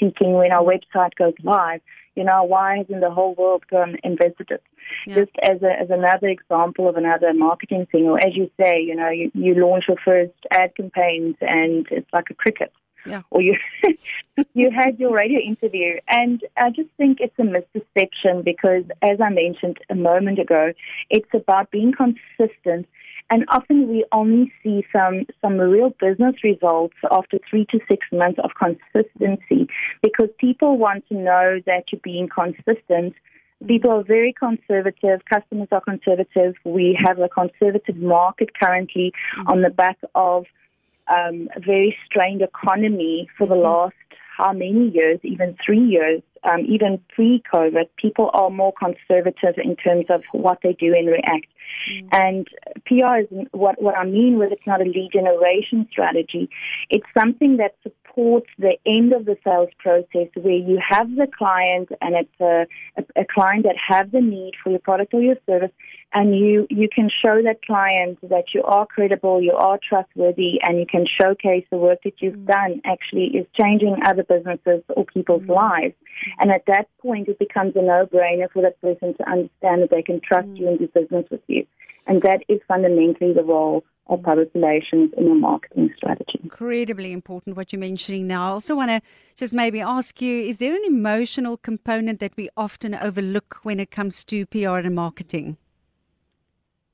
seeking 0.00 0.32
when 0.32 0.50
our 0.50 0.64
website 0.64 1.14
goes 1.18 1.34
live. 1.42 1.82
You 2.14 2.24
know, 2.24 2.44
why 2.44 2.78
hasn't 2.78 3.00
the 3.00 3.10
whole 3.10 3.34
world 3.34 3.64
gone 3.70 3.96
invested 4.04 4.34
visited? 4.48 4.60
Yeah. 5.06 5.14
Just 5.14 5.32
as 5.42 5.62
a, 5.62 5.72
as 5.80 5.90
another 5.90 6.28
example 6.28 6.88
of 6.88 6.96
another 6.96 7.32
marketing 7.34 7.86
thing, 7.90 8.04
or 8.04 8.18
as 8.18 8.36
you 8.36 8.50
say, 8.58 8.80
you 8.80 8.94
know, 8.94 9.08
you, 9.08 9.30
you 9.34 9.54
launch 9.54 9.84
your 9.88 9.96
first 10.04 10.32
ad 10.50 10.74
campaigns 10.76 11.36
and 11.40 11.86
it's 11.90 12.12
like 12.12 12.26
a 12.30 12.34
cricket. 12.34 12.72
Yeah. 13.06 13.22
Or 13.30 13.42
you 13.42 13.56
you 14.54 14.70
had 14.70 14.98
your 14.98 15.12
radio 15.12 15.38
interview, 15.40 15.98
and 16.08 16.40
I 16.56 16.70
just 16.70 16.88
think 16.96 17.18
it's 17.20 17.38
a 17.38 17.42
misperception 17.42 18.44
because, 18.44 18.84
as 19.02 19.20
I 19.20 19.28
mentioned 19.28 19.78
a 19.90 19.94
moment 19.94 20.38
ago, 20.38 20.72
it's 21.10 21.28
about 21.34 21.70
being 21.70 21.92
consistent 21.92 22.86
and 23.30 23.44
often 23.48 23.88
we 23.88 24.04
only 24.12 24.52
see 24.62 24.84
some, 24.92 25.26
some 25.40 25.58
real 25.58 25.90
business 26.00 26.36
results 26.44 26.94
after 27.10 27.38
three 27.48 27.66
to 27.70 27.80
six 27.88 28.06
months 28.12 28.38
of 28.42 28.50
consistency 28.58 29.68
because 30.02 30.28
people 30.38 30.76
want 30.76 31.06
to 31.08 31.14
know 31.14 31.60
that 31.66 31.84
you're 31.90 32.00
being 32.02 32.28
consistent. 32.28 33.14
People 33.66 33.90
are 33.90 34.04
very 34.04 34.34
conservative. 34.38 35.20
Customers 35.32 35.68
are 35.72 35.80
conservative. 35.80 36.54
We 36.64 36.98
have 37.02 37.18
a 37.18 37.28
conservative 37.28 37.96
market 37.96 38.50
currently 38.60 39.12
mm-hmm. 39.38 39.48
on 39.48 39.62
the 39.62 39.70
back 39.70 39.98
of 40.14 40.44
um, 41.08 41.48
a 41.56 41.60
very 41.60 41.96
strained 42.04 42.42
economy 42.42 43.28
for 43.38 43.46
the 43.46 43.54
mm-hmm. 43.54 43.64
last 43.64 43.94
how 44.36 44.52
many 44.52 44.90
years, 44.90 45.20
even 45.22 45.56
three 45.64 45.80
years, 45.80 46.20
um, 46.42 46.60
even 46.68 47.00
pre-COVID, 47.14 47.88
people 47.96 48.30
are 48.34 48.50
more 48.50 48.72
conservative 48.72 49.54
in 49.62 49.76
terms 49.76 50.06
of 50.08 50.22
what 50.32 50.58
they 50.62 50.72
do 50.72 50.94
and 50.94 51.06
react. 51.06 51.46
Mm. 51.90 52.08
And 52.12 52.48
PR 52.86 53.20
is 53.22 53.46
what, 53.52 53.80
what 53.80 53.96
I 53.96 54.04
mean 54.04 54.38
with 54.38 54.52
it's 54.52 54.66
not 54.66 54.80
a 54.80 54.84
lead 54.84 55.10
generation 55.12 55.86
strategy. 55.90 56.48
It's 56.90 57.06
something 57.16 57.58
that 57.58 57.74
supports 57.82 58.48
the 58.58 58.76
end 58.86 59.12
of 59.12 59.24
the 59.24 59.36
sales 59.44 59.70
process 59.78 60.28
where 60.34 60.54
you 60.54 60.78
have 60.88 61.08
the 61.16 61.26
client 61.36 61.88
and 62.00 62.14
it's 62.14 62.40
a, 62.40 62.66
a, 62.96 63.22
a 63.22 63.24
client 63.32 63.64
that 63.64 63.76
have 63.88 64.12
the 64.12 64.20
need 64.20 64.52
for 64.62 64.70
your 64.70 64.78
product 64.78 65.14
or 65.14 65.20
your 65.20 65.36
service 65.46 65.72
and 66.14 66.38
you, 66.38 66.66
you 66.70 66.88
can 66.88 67.10
show 67.10 67.42
that 67.42 67.64
client 67.66 68.18
that 68.22 68.54
you 68.54 68.62
are 68.62 68.86
credible, 68.86 69.42
you 69.42 69.52
are 69.52 69.80
trustworthy, 69.86 70.60
and 70.62 70.78
you 70.78 70.86
can 70.86 71.06
showcase 71.20 71.64
the 71.70 71.76
work 71.76 71.98
that 72.04 72.14
you've 72.20 72.36
mm. 72.36 72.46
done 72.46 72.80
actually 72.84 73.36
is 73.36 73.46
changing 73.60 73.96
other 74.06 74.22
businesses 74.22 74.82
or 74.96 75.04
people's 75.06 75.42
mm. 75.42 75.54
lives. 75.54 75.94
And 76.38 76.52
at 76.52 76.62
that 76.68 76.86
point, 77.02 77.28
it 77.28 77.40
becomes 77.40 77.74
a 77.74 77.82
no-brainer 77.82 78.50
for 78.52 78.62
that 78.62 78.80
person 78.80 79.14
to 79.16 79.28
understand 79.28 79.82
that 79.82 79.90
they 79.90 80.02
can 80.02 80.20
trust 80.20 80.46
mm. 80.46 80.58
you 80.58 80.68
and 80.68 80.78
do 80.78 80.86
business 80.86 81.26
with 81.30 81.42
you. 81.48 81.53
And 82.06 82.22
that 82.22 82.40
is 82.48 82.60
fundamentally 82.68 83.32
the 83.32 83.42
role 83.42 83.84
of 84.08 84.22
public 84.22 84.50
relations 84.54 85.12
in 85.16 85.24
your 85.24 85.34
marketing 85.34 85.90
strategy. 85.96 86.38
Incredibly 86.42 87.12
important 87.12 87.56
what 87.56 87.72
you're 87.72 87.80
mentioning 87.80 88.26
now. 88.26 88.48
I 88.48 88.50
also 88.50 88.76
want 88.76 88.90
to 88.90 89.00
just 89.34 89.54
maybe 89.54 89.80
ask 89.80 90.20
you 90.20 90.42
is 90.42 90.58
there 90.58 90.74
an 90.74 90.84
emotional 90.84 91.56
component 91.56 92.20
that 92.20 92.36
we 92.36 92.48
often 92.56 92.94
overlook 92.94 93.60
when 93.62 93.80
it 93.80 93.90
comes 93.90 94.24
to 94.26 94.44
PR 94.46 94.78
and 94.78 94.94
marketing? 94.94 95.56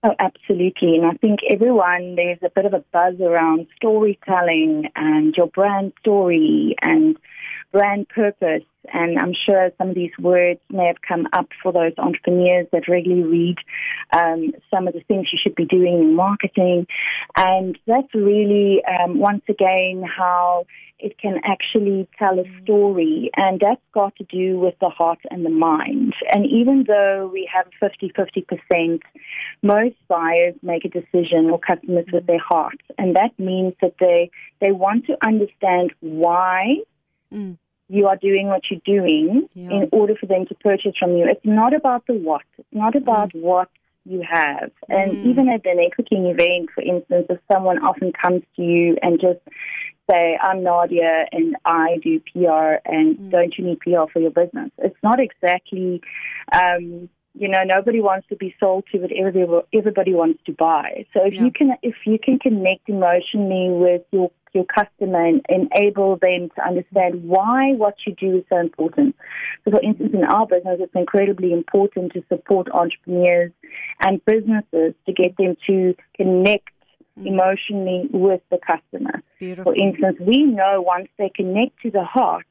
Oh, 0.03 0.15
absolutely. 0.19 0.97
And 0.97 1.05
I 1.05 1.13
think 1.21 1.41
everyone, 1.49 2.15
there's 2.15 2.39
a 2.43 2.51
bit 2.55 2.65
of 2.65 2.73
a 2.73 2.83
buzz 2.93 3.21
around 3.21 3.67
storytelling 3.77 4.89
and 4.97 5.35
your 5.37 5.49
brand 5.49 5.93
story 6.01 6.75
and 6.81 7.19
brand 7.71 8.09
purpose. 8.09 8.63
And 8.93 9.19
I'm 9.19 9.35
sure 9.47 9.71
some 9.79 9.91
of 9.91 9.95
these 9.95 10.13
words 10.19 10.61
may 10.71 10.87
have 10.87 11.03
come 11.07 11.27
up 11.33 11.49
for 11.63 11.73
those 11.73 11.93
entrepreneurs 11.99 12.67
that 12.73 12.89
regularly 12.89 13.23
read 13.23 13.57
um, 14.13 14.53
some 14.73 14.89
of 14.89 14.95
the 14.95 15.01
things 15.01 15.29
you 15.33 15.39
should 15.43 15.55
be 15.55 15.67
doing 15.67 15.95
in 15.95 16.17
marketing. 16.17 16.87
And 17.37 17.79
that's 17.87 18.13
really, 18.15 18.83
um, 18.85 19.19
once 19.19 19.43
again, 19.49 20.03
how 20.05 20.67
it 20.99 21.19
can 21.19 21.41
actually 21.45 22.09
tell 22.19 22.39
a 22.39 22.45
story. 22.63 23.31
And 23.37 23.61
that's 23.61 23.81
got 23.93 24.17
to 24.17 24.25
do 24.25 24.59
with 24.59 24.75
the 24.81 24.91
heart 24.91 25.21
and 25.31 25.45
the 25.45 25.51
mind. 25.51 26.15
And 26.31 26.47
even 26.47 26.85
though 26.87 27.31
we 27.33 27.49
have 27.55 27.67
50 27.81 28.13
50%, 28.17 29.01
most 29.63 29.97
buyers 30.09 30.55
make 30.63 30.85
a 30.85 30.89
decision 30.89 31.51
or 31.51 31.59
customers 31.59 32.07
with 32.13 32.27
their 32.27 32.41
heart. 32.41 32.81
And 32.99 33.17
that 33.17 33.39
means 33.39 33.75
that 33.83 33.95
they, 34.01 34.31
they 34.61 34.73
want 34.73 35.07
to 35.07 35.17
understand 35.23 35.93
why. 36.01 36.77
Mm 37.33 37.57
you 37.91 38.07
are 38.07 38.17
doing 38.17 38.47
what 38.47 38.63
you're 38.71 38.81
doing 38.85 39.49
yeah. 39.55 39.71
in 39.71 39.89
order 39.91 40.15
for 40.15 40.27
them 40.27 40.47
to 40.47 40.55
purchase 40.55 40.93
from 40.99 41.17
you. 41.17 41.27
It's 41.29 41.45
not 41.45 41.75
about 41.75 42.07
the 42.07 42.15
what. 42.15 42.43
It's 42.57 42.69
not 42.73 42.95
about 42.95 43.33
mm. 43.33 43.41
what 43.41 43.69
you 44.05 44.23
have. 44.23 44.71
And 44.89 45.13
mm. 45.13 45.27
even 45.27 45.49
at 45.49 45.65
the 45.65 45.71
networking 45.71 46.31
event, 46.31 46.71
for 46.73 46.83
instance, 46.83 47.27
if 47.29 47.41
someone 47.51 47.83
often 47.83 48.13
comes 48.13 48.43
to 48.57 48.63
you 48.63 48.97
and 49.03 49.21
just 49.21 49.41
say, 50.09 50.39
I'm 50.41 50.63
Nadia 50.63 51.27
and 51.33 51.57
I 51.65 51.99
do 52.01 52.21
PR 52.21 52.79
and 52.85 53.19
mm. 53.19 53.31
don't 53.31 53.59
you 53.59 53.65
need 53.65 53.81
PR 53.81 54.11
for 54.13 54.21
your 54.21 54.31
business? 54.31 54.71
It's 54.79 55.03
not 55.03 55.19
exactly, 55.19 56.01
um, 56.53 57.09
you 57.35 57.49
know, 57.49 57.63
nobody 57.65 58.01
wants 58.01 58.27
to 58.29 58.37
be 58.37 58.55
sold 58.59 58.85
to, 58.93 58.99
but 58.99 59.11
everybody, 59.13 59.67
everybody 59.73 60.15
wants 60.15 60.41
to 60.47 60.53
buy. 60.53 61.07
So 61.15 61.25
if 61.25 61.35
yeah. 61.35 61.45
you 61.45 61.53
can, 61.53 61.73
if 61.83 61.95
you 62.05 62.19
can 62.19 62.39
connect 62.39 62.89
emotionally 62.89 63.69
with 63.71 64.03
your 64.11 64.31
your 64.53 64.65
customer 64.65 65.27
and 65.27 65.47
enable 65.49 66.17
them 66.17 66.51
to 66.57 66.67
understand 66.67 67.25
why 67.25 67.73
what 67.75 67.95
you 68.07 68.15
do 68.15 68.39
is 68.39 68.45
so 68.49 68.57
important. 68.57 69.15
So, 69.65 69.71
for 69.71 69.81
instance, 69.81 70.11
in 70.13 70.25
our 70.25 70.47
business, 70.47 70.79
it's 70.81 70.95
incredibly 70.95 71.53
important 71.53 72.13
to 72.15 72.25
support 72.29 72.69
entrepreneurs 72.73 73.53
and 74.01 74.21
businesses 74.25 74.95
to 75.07 75.13
get 75.13 75.37
them 75.37 75.57
to 75.69 75.95
connect 76.17 76.69
mm. 77.19 77.27
emotionally 77.27 78.09
with 78.13 78.41
the 78.51 78.59
customer. 78.59 79.23
Beautiful. 79.39 79.73
For 79.73 79.83
instance, 79.83 80.17
we 80.21 80.43
know 80.43 80.83
once 80.83 81.09
they 81.17 81.31
connect 81.35 81.81
to 81.83 81.91
the 81.91 82.05
heart 82.05 82.45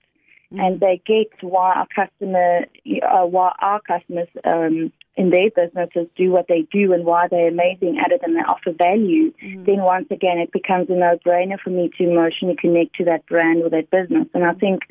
mm. 0.53 0.59
and 0.59 0.79
they 0.79 1.01
get 1.05 1.27
why 1.41 1.73
our 1.73 1.87
customer, 1.93 2.65
uh, 3.03 3.25
why 3.25 3.53
our 3.59 3.81
customers 3.81 4.27
um, 4.43 4.91
in 5.15 5.29
their 5.29 5.49
businesses 5.55 6.07
do 6.15 6.31
what 6.31 6.47
they 6.47 6.67
do 6.71 6.93
and 6.93 7.05
why 7.05 7.27
they're 7.27 7.49
amazing 7.49 7.99
at 8.03 8.11
it 8.11 8.21
and 8.23 8.35
they 8.35 8.41
offer 8.41 8.71
value, 8.71 9.33
mm-hmm. 9.43 9.63
then 9.65 9.81
once 9.81 10.07
again 10.11 10.37
it 10.37 10.51
becomes 10.51 10.89
a 10.89 10.93
no-brainer 10.93 11.59
for 11.59 11.69
me 11.69 11.89
to 11.97 12.03
emotionally 12.09 12.55
connect 12.55 12.95
to 12.95 13.05
that 13.05 13.25
brand 13.25 13.61
or 13.63 13.69
that 13.69 13.89
business. 13.89 14.27
And 14.33 14.43
I 14.43 14.53
think 14.53 14.83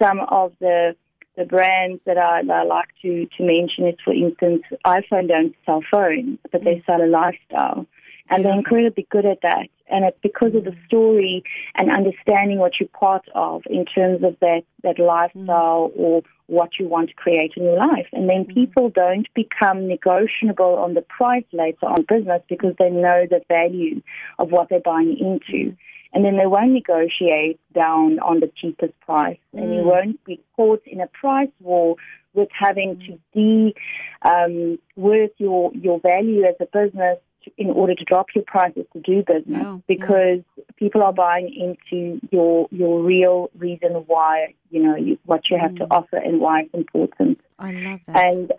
some 0.00 0.20
of 0.20 0.52
the 0.60 0.94
the 1.36 1.44
brands 1.46 2.00
that 2.04 2.18
I, 2.18 2.42
that 2.42 2.52
I 2.52 2.62
like 2.64 2.88
to, 3.00 3.26
to 3.38 3.42
mention 3.42 3.86
is, 3.86 3.94
for 4.04 4.12
instance, 4.12 4.64
iPhone 4.86 5.28
don't 5.28 5.54
sell 5.64 5.80
phones, 5.90 6.38
but 6.50 6.62
they 6.62 6.74
mm. 6.74 6.84
sell 6.84 7.02
a 7.02 7.08
lifestyle. 7.08 7.86
And 8.30 8.44
they're 8.44 8.54
incredibly 8.54 9.06
good 9.10 9.26
at 9.26 9.42
that. 9.42 9.68
And 9.88 10.04
it's 10.04 10.18
because 10.22 10.54
of 10.54 10.64
the 10.64 10.74
story 10.86 11.42
and 11.74 11.90
understanding 11.90 12.58
what 12.58 12.80
you're 12.80 12.88
part 12.88 13.26
of 13.34 13.62
in 13.66 13.84
terms 13.84 14.24
of 14.24 14.36
that, 14.40 14.62
that 14.82 14.98
lifestyle 14.98 15.90
mm. 15.90 15.98
or 15.98 16.22
what 16.46 16.70
you 16.78 16.88
want 16.88 17.10
to 17.10 17.14
create 17.14 17.52
in 17.56 17.64
your 17.64 17.76
life. 17.76 18.06
And 18.12 18.28
then 18.28 18.44
mm. 18.44 18.54
people 18.54 18.90
don't 18.90 19.28
become 19.34 19.86
negotiable 19.86 20.76
on 20.76 20.94
the 20.94 21.02
price 21.02 21.44
later 21.52 21.86
on 21.86 22.06
business 22.08 22.42
because 22.48 22.74
they 22.78 22.90
know 22.90 23.26
the 23.28 23.42
value 23.48 24.02
of 24.38 24.50
what 24.50 24.68
they're 24.70 24.80
buying 24.80 25.16
into. 25.18 25.72
Mm. 25.72 25.76
And 26.14 26.24
then 26.24 26.36
they 26.36 26.46
won't 26.46 26.72
negotiate 26.72 27.58
down 27.74 28.18
on 28.18 28.40
the 28.40 28.50
cheapest 28.54 28.98
price. 29.00 29.38
And 29.52 29.74
you 29.74 29.80
mm. 29.80 29.86
won't 29.86 30.24
be 30.24 30.40
caught 30.56 30.82
in 30.86 31.00
a 31.00 31.06
price 31.06 31.48
war 31.60 31.96
with 32.34 32.48
having 32.58 32.98
to 33.00 33.18
de 33.34 33.74
um, 34.22 34.78
worth 34.96 35.32
your, 35.38 35.72
your 35.74 36.00
value 36.00 36.44
as 36.44 36.54
a 36.60 36.66
business 36.66 37.18
in 37.56 37.70
order 37.70 37.94
to 37.94 38.04
drop 38.04 38.26
your 38.34 38.44
prices 38.46 38.84
to 38.92 39.00
do 39.00 39.22
business 39.26 39.62
oh, 39.64 39.82
because 39.86 40.40
yeah. 40.56 40.64
people 40.76 41.02
are 41.02 41.12
buying 41.12 41.52
into 41.52 42.20
your 42.30 42.68
your 42.70 43.02
real 43.02 43.50
reason 43.58 43.92
why 44.06 44.54
you 44.70 44.82
know 44.82 44.96
you, 44.96 45.18
what 45.24 45.50
you 45.50 45.58
have 45.58 45.72
mm. 45.72 45.78
to 45.78 45.84
offer 45.90 46.16
and 46.16 46.40
why 46.40 46.62
it's 46.62 46.74
important. 46.74 47.40
I 47.58 47.72
love 47.72 48.00
that. 48.06 48.32
And 48.32 48.52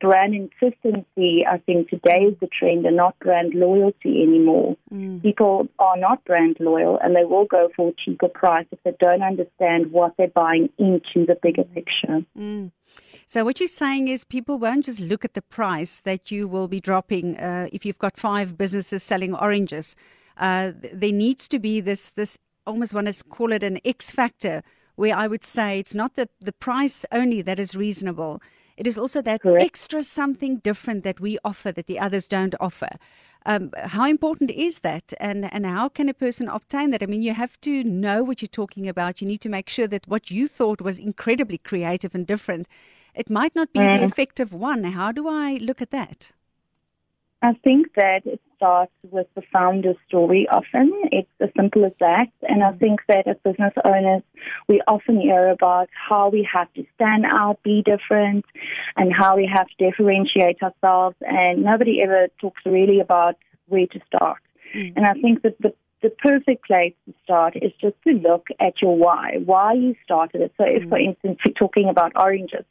brand 0.00 0.50
consistency, 0.58 1.44
I 1.50 1.58
think 1.58 1.88
today 1.88 2.26
is 2.28 2.34
the 2.40 2.46
trend, 2.46 2.84
and 2.84 2.96
not 2.96 3.18
brand 3.20 3.54
loyalty 3.54 4.22
anymore. 4.22 4.76
Mm. 4.92 5.22
People 5.22 5.68
are 5.78 5.96
not 5.96 6.24
brand 6.24 6.56
loyal, 6.60 6.98
and 7.02 7.16
they 7.16 7.24
will 7.24 7.46
go 7.46 7.70
for 7.74 7.88
a 7.88 7.94
cheaper 8.04 8.28
price 8.28 8.66
if 8.70 8.78
they 8.84 8.92
don't 9.00 9.22
understand 9.22 9.92
what 9.92 10.14
they're 10.18 10.28
buying 10.28 10.68
into 10.78 11.26
the 11.26 11.36
bigger 11.42 11.64
mm. 11.64 11.74
picture. 11.74 12.26
Mm. 12.38 12.70
So 13.34 13.44
what 13.44 13.58
you're 13.58 13.66
saying 13.66 14.06
is 14.06 14.22
people 14.22 14.60
won't 14.60 14.84
just 14.84 15.00
look 15.00 15.24
at 15.24 15.34
the 15.34 15.42
price 15.42 16.00
that 16.02 16.30
you 16.30 16.46
will 16.46 16.68
be 16.68 16.78
dropping 16.78 17.36
uh, 17.36 17.66
if 17.72 17.84
you've 17.84 17.98
got 17.98 18.16
five 18.16 18.56
businesses 18.56 19.02
selling 19.02 19.34
oranges. 19.34 19.96
Uh, 20.36 20.70
there 20.92 21.10
needs 21.10 21.48
to 21.48 21.58
be 21.58 21.80
this 21.80 22.12
this 22.12 22.38
almost 22.64 22.94
want 22.94 23.12
to 23.12 23.24
call 23.24 23.50
it 23.50 23.64
an 23.64 23.80
X 23.84 24.12
factor 24.12 24.62
where 24.94 25.16
I 25.16 25.26
would 25.26 25.42
say 25.42 25.80
it's 25.80 25.96
not 25.96 26.14
the, 26.14 26.28
the 26.40 26.52
price 26.52 27.04
only 27.10 27.42
that 27.42 27.58
is 27.58 27.74
reasonable. 27.74 28.40
It 28.76 28.86
is 28.86 28.96
also 28.96 29.20
that 29.22 29.42
Correct. 29.42 29.64
extra 29.64 30.04
something 30.04 30.58
different 30.58 31.02
that 31.02 31.18
we 31.18 31.36
offer 31.44 31.72
that 31.72 31.88
the 31.88 31.98
others 31.98 32.28
don't 32.28 32.54
offer. 32.60 32.90
Um, 33.46 33.72
how 33.76 34.06
important 34.08 34.52
is 34.52 34.78
that, 34.80 35.12
and 35.18 35.52
and 35.52 35.66
how 35.66 35.88
can 35.88 36.08
a 36.08 36.14
person 36.14 36.48
obtain 36.48 36.90
that? 36.90 37.02
I 37.02 37.06
mean, 37.06 37.22
you 37.22 37.34
have 37.34 37.60
to 37.62 37.82
know 37.82 38.22
what 38.22 38.42
you're 38.42 38.60
talking 38.62 38.88
about. 38.88 39.20
You 39.20 39.26
need 39.26 39.40
to 39.40 39.48
make 39.48 39.68
sure 39.68 39.88
that 39.88 40.06
what 40.06 40.30
you 40.30 40.46
thought 40.46 40.80
was 40.80 41.00
incredibly 41.00 41.58
creative 41.58 42.14
and 42.14 42.26
different, 42.28 42.68
it 43.14 43.30
might 43.30 43.54
not 43.54 43.72
be 43.72 43.80
mm. 43.80 43.98
the 43.98 44.04
effective 44.04 44.52
one. 44.52 44.84
How 44.84 45.12
do 45.12 45.28
I 45.28 45.54
look 45.60 45.80
at 45.80 45.90
that? 45.90 46.32
I 47.42 47.52
think 47.62 47.92
that 47.94 48.22
it 48.24 48.40
starts 48.56 48.92
with 49.10 49.26
the 49.34 49.42
founder's 49.52 49.96
story 50.08 50.48
often. 50.50 50.90
It's 51.12 51.28
as 51.40 51.50
simple 51.54 51.84
as 51.84 51.92
that. 52.00 52.28
And 52.48 52.64
I 52.64 52.72
think 52.72 53.00
that 53.08 53.28
as 53.28 53.36
business 53.44 53.74
owners, 53.84 54.22
we 54.66 54.80
often 54.88 55.20
hear 55.20 55.50
about 55.50 55.90
how 55.92 56.30
we 56.30 56.48
have 56.50 56.72
to 56.72 56.84
stand 56.94 57.26
out, 57.30 57.62
be 57.62 57.82
different, 57.82 58.46
and 58.96 59.12
how 59.12 59.36
we 59.36 59.46
have 59.52 59.66
to 59.66 59.90
differentiate 59.90 60.62
ourselves. 60.62 61.16
And 61.20 61.62
nobody 61.62 62.00
ever 62.02 62.28
talks 62.40 62.62
really 62.64 63.00
about 63.00 63.36
where 63.66 63.88
to 63.88 64.00
start. 64.06 64.40
Mm. 64.74 64.94
And 64.96 65.06
I 65.06 65.12
think 65.12 65.42
that 65.42 65.60
the 65.60 65.74
the 66.04 66.10
perfect 66.10 66.66
place 66.66 66.92
to 67.06 67.14
start 67.24 67.56
is 67.56 67.72
just 67.80 67.96
to 68.06 68.12
look 68.12 68.48
at 68.60 68.82
your 68.82 68.94
why, 68.94 69.38
why 69.42 69.72
you 69.72 69.96
started 70.04 70.42
it. 70.42 70.52
So, 70.58 70.64
if, 70.66 70.82
mm. 70.82 70.88
for 70.90 70.98
instance, 70.98 71.38
you're 71.44 71.54
talking 71.54 71.88
about 71.88 72.12
oranges, 72.14 72.66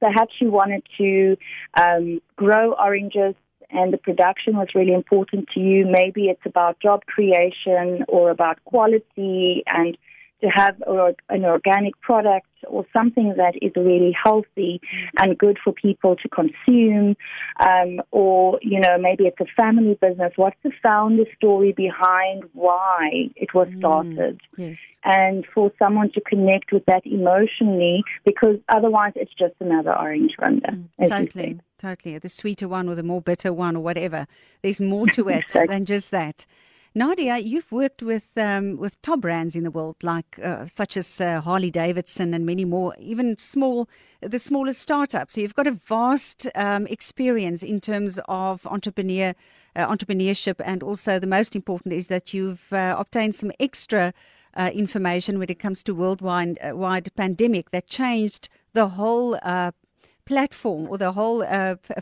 perhaps 0.00 0.34
you 0.40 0.50
wanted 0.50 0.82
to 0.98 1.36
um, 1.74 2.20
grow 2.36 2.72
oranges 2.72 3.34
and 3.70 3.92
the 3.92 3.98
production 3.98 4.56
was 4.56 4.68
really 4.74 4.94
important 4.94 5.48
to 5.54 5.60
you. 5.60 5.86
Maybe 5.86 6.26
it's 6.26 6.46
about 6.46 6.80
job 6.80 7.04
creation 7.06 8.04
or 8.08 8.30
about 8.30 8.64
quality 8.64 9.62
and 9.66 9.96
to 10.40 10.46
have 10.48 10.80
an 11.28 11.44
organic 11.44 12.00
product 12.00 12.46
or 12.66 12.84
something 12.92 13.34
that 13.36 13.54
is 13.62 13.72
really 13.76 14.12
healthy 14.12 14.80
and 15.18 15.36
good 15.38 15.58
for 15.62 15.72
people 15.72 16.16
to 16.16 16.28
consume, 16.28 17.16
um, 17.60 18.00
or 18.10 18.58
you 18.62 18.80
know 18.80 18.98
maybe 18.98 19.24
it's 19.24 19.40
a 19.40 19.46
family 19.56 19.98
business. 20.00 20.32
What's 20.36 20.56
the 20.62 20.72
founder 20.82 21.24
story 21.36 21.72
behind 21.72 22.44
why 22.52 23.30
it 23.36 23.54
was 23.54 23.68
mm, 23.68 23.78
started? 23.78 24.40
Mm, 24.56 24.68
yes. 24.70 24.78
And 25.04 25.46
for 25.54 25.72
someone 25.78 26.10
to 26.12 26.20
connect 26.20 26.72
with 26.72 26.84
that 26.86 27.06
emotionally, 27.06 28.02
because 28.24 28.56
otherwise 28.68 29.12
it's 29.16 29.34
just 29.34 29.54
another 29.60 29.96
orange 29.96 30.32
runda. 30.40 30.86
Mm, 31.00 31.08
totally, 31.08 31.60
totally. 31.78 32.18
The 32.18 32.28
sweeter 32.28 32.68
one 32.68 32.88
or 32.88 32.94
the 32.94 33.02
more 33.02 33.22
bitter 33.22 33.52
one 33.52 33.76
or 33.76 33.80
whatever. 33.80 34.26
There's 34.62 34.80
more 34.80 35.06
to 35.08 35.28
it 35.28 35.44
than 35.68 35.84
just 35.84 36.10
that. 36.10 36.46
Nadia, 36.94 37.38
you've 37.38 37.70
worked 37.70 38.02
with 38.02 38.36
um, 38.36 38.76
with 38.76 39.00
top 39.02 39.20
brands 39.20 39.54
in 39.54 39.62
the 39.62 39.70
world, 39.70 39.96
like 40.02 40.38
uh, 40.42 40.66
such 40.66 40.96
as 40.96 41.20
uh, 41.20 41.40
Harley 41.40 41.70
Davidson 41.70 42.32
and 42.32 42.46
many 42.46 42.64
more, 42.64 42.94
even 42.98 43.36
small, 43.36 43.88
the 44.20 44.38
smallest 44.38 44.80
startups. 44.80 45.34
So 45.34 45.42
you've 45.42 45.54
got 45.54 45.66
a 45.66 45.72
vast 45.72 46.48
um, 46.54 46.86
experience 46.86 47.62
in 47.62 47.80
terms 47.80 48.18
of 48.26 48.66
entrepreneur 48.66 49.34
uh, 49.76 49.86
entrepreneurship, 49.86 50.56
and 50.64 50.82
also 50.82 51.18
the 51.18 51.26
most 51.26 51.54
important 51.54 51.92
is 51.94 52.08
that 52.08 52.32
you've 52.32 52.72
uh, 52.72 52.96
obtained 52.98 53.34
some 53.34 53.52
extra 53.60 54.14
uh, 54.56 54.70
information 54.72 55.38
when 55.38 55.50
it 55.50 55.58
comes 55.58 55.82
to 55.84 55.94
worldwide 55.94 56.58
uh, 56.62 56.74
wide 56.74 57.14
pandemic 57.16 57.70
that 57.70 57.86
changed 57.86 58.48
the 58.72 58.88
whole 58.88 59.38
platform 60.24 60.86
or 60.88 60.98
the 60.98 61.12
whole 61.12 61.44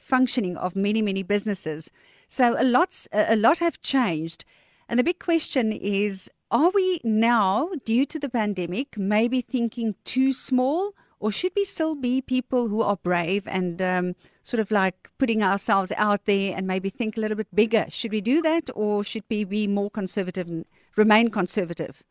functioning 0.01 0.57
of 0.57 0.77
many 0.77 1.03
many 1.03 1.23
businesses. 1.25 1.91
So 2.29 2.55
a 2.59 2.65
lot 2.65 3.07
a 3.13 3.37
lot 3.37 3.59
have 3.59 3.81
changed. 3.83 4.45
And 4.89 4.99
the 4.99 5.05
big 5.05 5.19
question 5.19 5.73
is 5.73 6.31
are 6.51 6.71
we 6.71 7.01
now, 7.03 7.71
due 7.85 8.07
to 8.07 8.19
the 8.19 8.29
pandemic, 8.29 8.97
maybe 8.97 9.41
thinking 9.41 9.97
too 10.05 10.33
small? 10.33 10.93
Or 11.19 11.33
should 11.33 11.53
we 11.57 11.65
still 11.65 11.95
be 11.95 12.21
people 12.21 12.69
who 12.69 12.83
are 12.83 12.97
brave 12.97 13.49
and 13.49 13.81
um, 13.83 14.15
sort 14.43 14.61
of 14.61 14.71
like 14.71 15.11
putting 15.19 15.43
ourselves 15.43 15.91
out 15.97 16.27
there 16.27 16.55
and 16.57 16.67
maybe 16.67 16.91
think 16.91 17.17
a 17.17 17.21
little 17.21 17.37
bit 17.37 17.53
bigger? 17.55 17.87
Should 17.89 18.13
we 18.13 18.21
do 18.21 18.43
that 18.43 18.71
or 18.75 19.03
should 19.03 19.25
we 19.29 19.45
be 19.45 19.67
more 19.67 19.91
conservative 19.91 20.47
and 20.47 20.67
remain 20.95 21.31
conservative? 21.31 22.05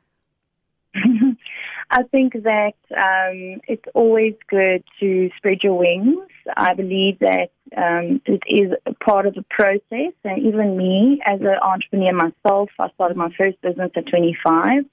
I 1.95 2.03
think 2.03 2.33
that 2.33 2.73
um, 2.91 3.61
it's 3.69 3.85
always 3.93 4.33
good 4.49 4.83
to 4.99 5.29
spread 5.37 5.59
your 5.63 5.77
wings. 5.77 6.27
I 6.57 6.73
believe 6.73 7.19
that 7.19 7.51
um, 7.77 8.21
it 8.25 8.43
is 8.49 8.73
part 8.99 9.25
of 9.25 9.33
the 9.35 9.45
process. 9.49 10.11
And 10.25 10.45
even 10.45 10.75
me, 10.75 11.21
as 11.25 11.39
an 11.39 11.55
entrepreneur 11.61 12.11
myself, 12.11 12.69
I 12.77 12.89
started 12.95 13.15
my 13.15 13.29
first 13.37 13.61
business 13.61 13.91
at 13.95 14.07
25. 14.07 14.83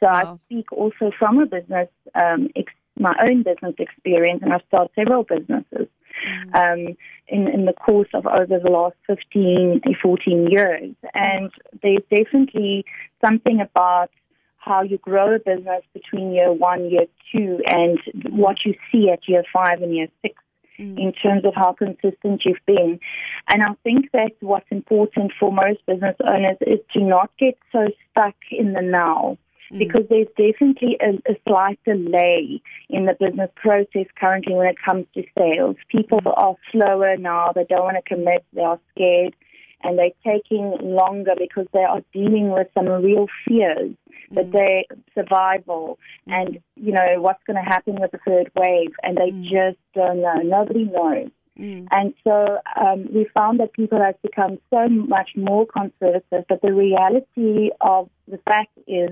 So 0.00 0.06
wow. 0.06 0.12
I 0.12 0.36
speak 0.46 0.70
also 0.70 1.12
from 1.18 1.38
a 1.38 1.46
business, 1.46 1.88
um, 2.14 2.48
ex- 2.54 2.74
my 2.98 3.14
own 3.22 3.42
business 3.42 3.76
experience, 3.78 4.40
and 4.42 4.52
I've 4.52 4.60
started 4.68 4.90
several 4.94 5.24
businesses. 5.24 5.88
Mm. 6.28 6.54
Um, 6.90 6.96
in, 7.28 7.48
in 7.48 7.64
the 7.64 7.72
course 7.72 8.08
of 8.12 8.26
over 8.26 8.58
the 8.58 8.68
last 8.68 8.96
15, 9.06 9.80
14 10.02 10.50
years. 10.50 10.94
And 11.14 11.50
there's 11.82 12.02
definitely 12.10 12.84
something 13.24 13.60
about 13.60 14.10
how 14.60 14.82
you 14.82 14.98
grow 14.98 15.34
a 15.34 15.38
business 15.38 15.82
between 15.92 16.32
year 16.32 16.52
one, 16.52 16.90
year 16.90 17.06
two, 17.32 17.60
and 17.66 17.98
what 18.28 18.58
you 18.64 18.74
see 18.92 19.10
at 19.10 19.26
year 19.26 19.42
five 19.52 19.82
and 19.82 19.94
year 19.94 20.08
six 20.22 20.34
mm. 20.78 20.98
in 20.98 21.12
terms 21.12 21.44
of 21.44 21.54
how 21.54 21.72
consistent 21.72 22.42
you've 22.44 22.64
been. 22.66 23.00
And 23.48 23.62
I 23.62 23.74
think 23.82 24.12
that 24.12 24.32
what's 24.40 24.70
important 24.70 25.32
for 25.40 25.50
most 25.50 25.84
business 25.86 26.16
owners 26.20 26.58
is 26.66 26.80
to 26.92 27.00
not 27.00 27.30
get 27.38 27.58
so 27.72 27.88
stuck 28.10 28.36
in 28.50 28.74
the 28.74 28.82
now. 28.82 29.38
Mm. 29.72 29.78
Because 29.78 30.04
there's 30.10 30.28
definitely 30.36 30.98
a, 31.00 31.30
a 31.30 31.36
slight 31.48 31.78
delay 31.84 32.60
in 32.90 33.06
the 33.06 33.16
business 33.18 33.50
process 33.56 34.06
currently 34.18 34.54
when 34.54 34.66
it 34.66 34.76
comes 34.84 35.06
to 35.14 35.22
sales. 35.38 35.76
People 35.88 36.20
mm. 36.20 36.36
are 36.36 36.56
slower 36.70 37.16
now. 37.16 37.52
They 37.54 37.64
don't 37.64 37.84
want 37.84 37.96
to 37.96 38.14
commit. 38.14 38.44
They 38.52 38.62
are 38.62 38.78
scared 38.94 39.34
and 39.82 39.98
they're 39.98 40.10
taking 40.24 40.76
longer 40.80 41.32
because 41.38 41.66
they 41.72 41.82
are 41.82 42.02
dealing 42.12 42.50
with 42.50 42.68
some 42.74 42.86
real 42.86 43.26
fears 43.46 43.94
that 44.32 44.50
mm. 44.50 44.52
they 44.52 44.86
survival 45.14 45.98
mm. 46.28 46.32
and 46.32 46.58
you 46.76 46.92
know 46.92 47.20
what's 47.20 47.42
going 47.46 47.56
to 47.56 47.62
happen 47.62 47.96
with 48.00 48.10
the 48.12 48.18
third 48.26 48.50
wave 48.54 48.92
and 49.02 49.16
they 49.16 49.30
mm. 49.30 49.42
just 49.44 49.78
don't 49.94 50.22
know 50.22 50.36
nobody 50.36 50.84
knows 50.84 51.30
mm. 51.58 51.86
and 51.90 52.14
so 52.24 52.58
um, 52.80 53.08
we 53.12 53.26
found 53.34 53.60
that 53.60 53.72
people 53.72 53.98
have 54.00 54.20
become 54.22 54.58
so 54.70 54.88
much 54.88 55.30
more 55.36 55.66
conservative 55.66 56.44
but 56.48 56.60
the 56.62 56.72
reality 56.72 57.70
of 57.80 58.08
the 58.28 58.38
fact 58.38 58.76
is 58.86 59.10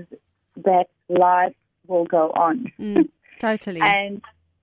that 0.57 0.85
life 1.09 1.55
will 1.87 2.05
go 2.05 2.29
on 2.31 2.71
mm. 2.79 3.09
totally 3.39 3.81
and 3.81 4.21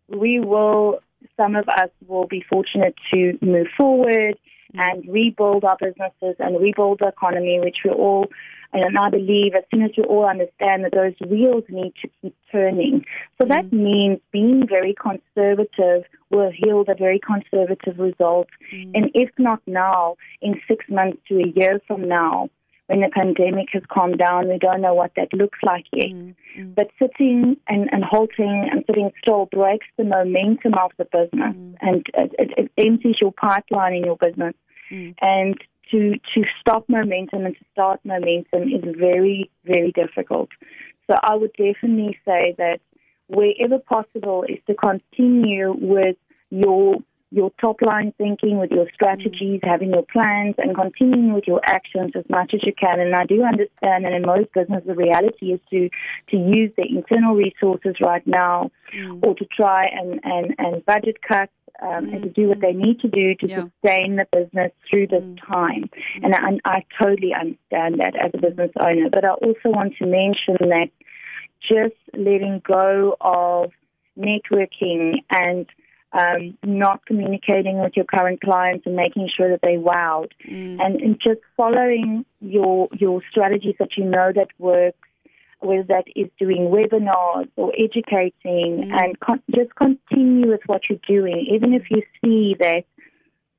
we 0.09 0.40
will 0.40 1.01
some 1.37 1.57
of 1.57 1.69
us 1.69 1.90
will 2.07 2.27
be 2.27 2.45
fortunate 2.49 2.95
to 3.12 3.37
move 3.42 3.66
forward 3.77 4.38
and 4.79 5.05
rebuild 5.09 5.65
our 5.65 5.77
businesses 5.81 6.37
and 6.39 6.61
rebuild 6.61 7.01
the 7.01 7.09
economy, 7.09 7.61
which 7.61 7.79
we 7.85 7.91
all, 7.91 8.27
and 8.73 8.99
I 8.99 9.11
believe 9.11 9.55
as 9.55 9.65
soon 9.73 9.83
as 9.83 9.91
we 9.97 10.05
all 10.05 10.29
understand 10.29 10.85
that 10.85 10.93
those 10.93 11.15
wheels 11.29 11.65
need 11.69 11.93
to 12.03 12.09
keep 12.21 12.37
turning. 12.53 13.05
So 13.39 13.47
mm. 13.47 13.49
that 13.49 13.73
means 13.73 14.21
being 14.33 14.67
very 14.69 14.95
conservative 14.95 16.05
will 16.31 16.53
yield 16.59 16.89
a 16.89 16.95
very 16.95 17.21
conservative 17.21 17.99
result. 17.99 18.49
Mm. 18.75 18.93
And 18.95 19.11
if 19.15 19.31
not 19.39 19.61
now, 19.67 20.17
in 20.43 20.61
six 20.69 20.85
months 20.89 21.19
to 21.29 21.39
a 21.39 21.53
year 21.55 21.81
from 21.87 22.09
now, 22.09 22.51
when 22.87 23.01
the 23.01 23.09
pandemic 23.12 23.69
has 23.73 23.83
calmed 23.93 24.19
down, 24.19 24.49
we 24.49 24.59
don't 24.59 24.81
know 24.81 24.95
what 24.95 25.12
that 25.17 25.33
looks 25.33 25.59
like 25.65 25.87
yet. 25.93 26.11
Mm, 26.11 26.35
mm. 26.59 26.75
But 26.75 26.91
sitting 27.01 27.57
and, 27.69 27.89
and 27.93 28.05
halting 28.05 28.69
and 28.71 28.85
sitting 28.87 29.11
still 29.21 29.47
breaks 29.47 29.87
the 29.97 30.05
momentum 30.05 30.75
of 30.75 30.93
the 30.97 31.05
business 31.05 31.55
mm. 31.57 31.75
and 31.81 32.07
it, 32.15 32.33
it, 32.39 32.51
it, 32.57 32.71
empties 32.79 33.17
your 33.21 33.33
pipeline 33.33 33.95
in 33.95 34.05
your 34.05 34.17
business. 34.17 34.55
Mm. 34.90 35.14
And 35.20 35.57
to 35.90 36.14
to 36.35 36.44
stop 36.61 36.88
momentum 36.88 37.46
and 37.46 37.55
to 37.57 37.64
start 37.72 38.01
momentum 38.05 38.64
is 38.64 38.83
very 38.99 39.51
very 39.64 39.92
difficult. 39.92 40.49
So 41.07 41.16
I 41.22 41.35
would 41.37 41.53
definitely 41.53 42.18
say 42.25 42.55
that 42.59 42.81
wherever 43.29 43.79
possible 43.79 44.44
is 44.49 44.59
to 44.66 44.75
continue 44.75 45.72
with 45.72 46.16
your 46.51 46.96
your 47.33 47.51
top 47.61 47.83
line 47.83 48.14
thinking, 48.16 48.59
with 48.59 48.70
your 48.70 48.87
strategies, 48.94 49.61
mm. 49.61 49.68
having 49.68 49.90
your 49.90 50.05
plans, 50.12 50.55
and 50.59 50.75
continuing 50.77 51.33
with 51.33 51.44
your 51.46 51.61
actions 51.64 52.12
as 52.14 52.25
much 52.29 52.53
as 52.55 52.61
you 52.62 52.72
can. 52.72 53.01
And 53.01 53.14
I 53.14 53.27
do 53.27 53.42
understand, 53.42 54.07
and 54.07 54.14
in 54.14 54.22
most 54.22 54.53
businesses, 54.55 54.87
the 54.87 54.94
reality 54.94 55.53
is 55.53 55.61
to 55.70 55.88
to 56.31 56.37
use 56.37 56.70
the 56.77 56.85
internal 56.88 57.35
resources 57.35 57.96
right 58.01 58.27
now, 58.27 58.70
mm. 58.94 59.22
or 59.25 59.35
to 59.35 59.44
try 59.44 59.87
and 59.87 60.20
and 60.22 60.55
and 60.59 60.85
budget 60.87 61.20
cuts 61.22 61.53
um, 61.83 62.07
mm. 62.07 62.15
and 62.15 62.23
to 62.23 62.31
do 62.31 62.49
what 62.49 62.61
they 62.61 62.73
need 62.73 63.01
to 63.01 63.09
do 63.09 63.35
to 63.37 63.49
yeah. 63.49 63.62
sustain 63.62 64.17
the 64.17 64.27
business 64.33 64.73
through 64.89 65.09
this 65.09 65.23
mm. 65.23 65.39
time. 65.47 65.91
And 66.23 66.35
I, 66.35 66.59
I 66.65 66.85
totally 67.01 67.33
understand 67.35 68.01
that 68.01 68.15
as 68.17 68.31
a 68.35 68.39
business 68.39 68.71
owner. 68.79 69.11
But 69.11 69.25
I 69.25 69.31
also 69.31 69.71
want 69.71 69.95
to 69.99 70.07
mention 70.07 70.57
that 70.69 70.89
just 71.61 71.97
letting 72.15 72.62
go 72.65 73.17
of 73.21 73.73
networking 74.19 75.17
and 75.31 75.67
um, 76.12 76.57
not 76.62 77.05
communicating 77.05 77.81
with 77.81 77.93
your 77.95 78.07
current 78.07 78.41
clients 78.41 78.87
and 78.87 78.97
making 78.97 79.29
sure 79.37 79.51
that 79.51 79.61
they 79.62 79.77
wowed, 79.77 80.31
mm. 80.49 80.81
and, 80.81 81.01
and 81.01 81.21
just 81.21 81.41
following 81.57 82.25
your 82.41 82.89
your 82.93 83.21
strategies 83.31 83.75
that 83.79 83.97
you 83.97 84.05
know 84.05 84.33
that 84.35 84.49
works 84.59 85.06
whether 85.61 85.85
that 85.85 86.05
is 86.14 86.29
doing 86.38 86.69
webinars 86.71 87.49
or 87.57 87.73
educating, 87.79 88.88
mm. 88.88 88.92
and 88.92 89.19
con- 89.21 89.42
just 89.55 89.75
continue 89.75 90.51
with 90.51 90.61
what 90.66 90.83
you're 90.88 90.99
doing, 91.09 91.47
even 91.51 91.73
if 91.73 91.90
you 91.90 92.03
see 92.23 92.55
that 92.59 92.85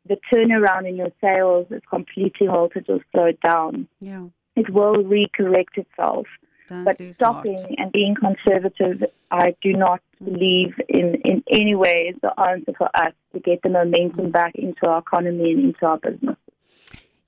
the 0.08 0.18
turnaround 0.32 0.88
in 0.88 0.96
your 0.96 1.12
sales 1.22 1.68
is 1.70 1.82
completely 1.90 2.48
halted 2.48 2.86
or 2.88 3.00
slowed 3.12 3.40
down. 3.42 3.88
Yeah. 4.00 4.28
It 4.56 4.70
will 4.70 4.96
recorrect 4.96 5.78
itself. 5.78 6.28
Don't 6.68 6.84
but 6.84 6.98
stopping 7.14 7.58
heart. 7.58 7.76
and 7.78 7.92
being 7.92 8.16
conservative, 8.16 9.04
I 9.32 9.56
do 9.62 9.74
not 9.74 10.02
believe 10.24 10.74
in, 10.90 11.16
in 11.24 11.44
any 11.50 11.76
way 11.76 12.14
is 12.14 12.22
the 12.22 12.38
answer 12.40 12.74
for 12.78 12.90
us 12.96 13.14
to 13.34 13.40
get 13.40 13.62
the 13.62 13.70
momentum 13.70 14.32
back 14.32 14.56
into 14.56 14.86
our 14.86 15.00
economy 15.00 15.54
and 15.54 15.64
into 15.66 15.86
our 15.86 15.98
business. 15.98 16.36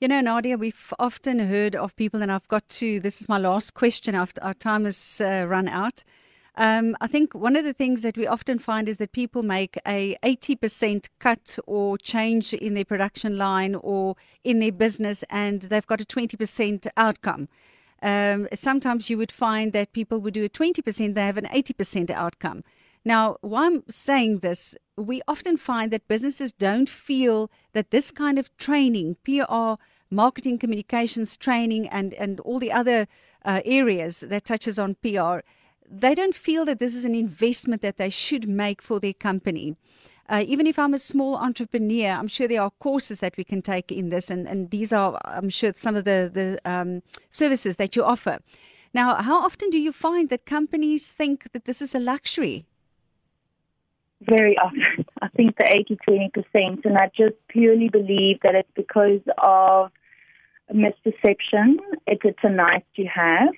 You 0.02 0.08
know, 0.08 0.22
Nadia, 0.22 0.58
we've 0.58 0.94
often 0.98 1.40
heard 1.40 1.76
of 1.76 1.94
people, 1.98 2.22
and 2.22 2.32
I've 2.32 2.48
got 2.48 2.70
to, 2.70 3.02
this 3.02 3.20
is 3.20 3.28
my 3.28 3.38
last 3.38 3.74
question 3.74 4.16
after 4.16 4.42
our 4.42 4.54
time 4.54 4.86
has 4.86 5.20
uh, 5.20 5.46
run 5.46 5.68
out. 5.68 6.06
Um, 6.56 6.96
I 7.02 7.08
think 7.08 7.36
one 7.36 7.58
of 7.58 7.66
the 7.66 7.74
things 7.74 8.02
that 8.04 8.16
we 8.16 8.26
often 8.26 8.60
find 8.60 8.88
is 8.88 8.98
that 9.00 9.12
people 9.12 9.44
make 9.44 9.78
a 9.86 10.16
80% 10.24 11.10
cut 11.20 11.60
or 11.68 11.98
change 11.98 12.54
in 12.54 12.76
their 12.76 12.86
production 12.86 13.38
line 13.38 13.76
or 13.76 14.16
in 14.46 14.60
their 14.60 14.72
business, 14.72 15.26
and 15.30 15.64
they've 15.64 15.86
got 15.86 16.00
a 16.00 16.06
20% 16.06 16.88
outcome. 16.96 17.50
Um, 18.02 18.48
sometimes 18.54 19.10
you 19.10 19.18
would 19.18 19.34
find 19.34 19.74
that 19.74 19.92
people 19.92 20.20
would 20.20 20.34
do 20.34 20.46
a 20.46 20.50
20%, 20.50 21.14
they 21.14 21.26
have 21.26 21.38
an 21.38 21.48
80% 21.48 22.10
outcome. 22.10 22.64
Now, 23.06 23.38
why 23.42 23.66
I'm 23.68 23.84
saying 23.90 24.40
this, 24.40 24.76
we 24.98 25.22
often 25.28 25.58
find 25.58 25.92
that 25.92 26.08
businesses 26.08 26.52
don't 26.52 26.90
feel 26.90 27.50
that 27.74 27.92
this 27.92 28.12
kind 28.12 28.38
of 28.38 28.56
training, 28.58 29.16
PR, 29.24 29.76
marketing 30.12 30.58
communications 30.58 31.38
training, 31.38 31.88
and, 31.88 32.14
and 32.16 32.40
all 32.42 32.60
the 32.60 32.72
other 32.72 33.08
uh, 33.46 33.62
areas 33.64 34.22
that 34.22 34.46
touches 34.46 34.78
on 34.78 34.96
PR, 34.96 35.40
they 35.90 36.14
don't 36.14 36.36
feel 36.36 36.66
that 36.66 36.80
this 36.80 36.94
is 36.94 37.06
an 37.06 37.16
investment 37.16 37.82
that 37.82 37.98
they 37.98 38.10
should 38.10 38.48
make 38.48 38.82
for 38.82 39.00
their 39.00 39.14
company. 39.14 39.76
Uh, 40.28 40.44
even 40.46 40.68
if 40.68 40.78
I'm 40.78 40.94
a 40.94 41.00
small 41.00 41.36
entrepreneur, 41.38 42.12
I'm 42.12 42.28
sure 42.28 42.48
there 42.48 42.62
are 42.62 42.70
courses 42.70 43.20
that 43.22 43.36
we 43.36 43.44
can 43.44 43.64
take 43.64 43.92
in 43.92 44.10
this, 44.10 44.30
and, 44.30 44.48
and 44.48 44.70
these 44.70 44.94
are, 44.94 45.20
I'm 45.26 45.50
sure, 45.50 45.74
some 45.76 45.96
of 45.96 46.06
the, 46.06 46.30
the 46.32 46.60
um, 46.72 47.02
services 47.32 47.78
that 47.78 47.96
you 47.96 48.04
offer. 48.04 48.38
Now, 48.94 49.16
how 49.16 49.40
often 49.40 49.70
do 49.70 49.80
you 49.80 49.92
find 49.92 50.30
that 50.30 50.46
companies 50.46 51.14
think 51.14 51.52
that 51.54 51.66
this 51.66 51.82
is 51.82 51.96
a 51.96 52.00
luxury? 52.00 52.66
Very 54.22 54.58
often. 54.58 55.06
I 55.22 55.28
think 55.30 55.58
the 55.58 55.66
80 55.66 55.98
20%, 56.08 56.86
and 56.86 56.98
I 56.98 57.10
just 57.16 57.36
purely 57.48 57.90
believe 57.90 58.40
that 58.44 58.56
it's 58.56 58.72
because 58.76 59.22
of 59.38 59.92
misperception. 60.74 61.78
It's, 62.06 62.22
it's 62.24 62.40
a 62.44 62.50
nice 62.50 62.84
to 62.96 63.06
have. 63.06 63.50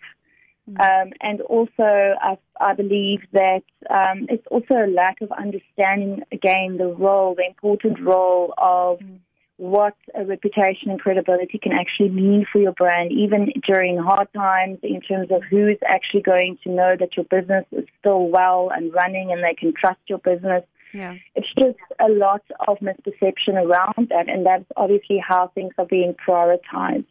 Um, 0.80 1.12
and 1.20 1.42
also, 1.42 1.74
I, 1.80 2.38
I 2.60 2.74
believe 2.74 3.22
that 3.34 3.64
um, 3.90 4.28
it's 4.30 4.46
also 4.50 4.76
a 4.76 4.88
lack 4.88 5.20
of 5.22 5.32
understanding, 5.32 6.22
again, 6.32 6.78
the 6.78 6.88
role, 6.88 7.36
the 7.36 7.46
important 7.46 8.00
role 8.00 8.54
of 8.58 9.00
mm. 9.00 9.20
What 9.62 9.96
a 10.16 10.26
reputation 10.26 10.90
and 10.90 11.00
credibility 11.00 11.60
can 11.60 11.72
actually 11.72 12.10
mean 12.10 12.48
for 12.52 12.60
your 12.60 12.72
brand, 12.72 13.12
even 13.12 13.54
during 13.64 13.96
hard 13.96 14.28
times, 14.34 14.80
in 14.82 15.00
terms 15.02 15.30
of 15.30 15.44
who 15.44 15.68
is 15.68 15.78
actually 15.86 16.24
going 16.24 16.58
to 16.64 16.72
know 16.72 16.96
that 17.00 17.16
your 17.16 17.26
business 17.26 17.64
is 17.72 17.86
still 18.00 18.28
well 18.28 18.72
and 18.76 18.92
running 18.92 19.32
and 19.32 19.44
they 19.44 19.54
can 19.54 19.72
trust 19.72 20.00
your 20.08 20.18
business. 20.18 20.64
Yeah. 20.96 21.16
It's 21.36 21.54
just 21.56 21.78
a 22.00 22.10
lot 22.10 22.42
of 22.68 22.80
misperception 22.80 23.54
around 23.54 24.10
that, 24.10 24.28
and 24.28 24.48
that's 24.48 24.66
obviously 24.76 25.20
how 25.20 25.52
things 25.54 25.74
are 25.78 25.86
being 25.86 26.16
prioritized. 26.28 27.06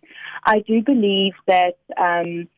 I 0.44 0.58
do 0.58 0.82
believe 0.82 1.34
that. 1.46 1.78
Um, 1.96 2.48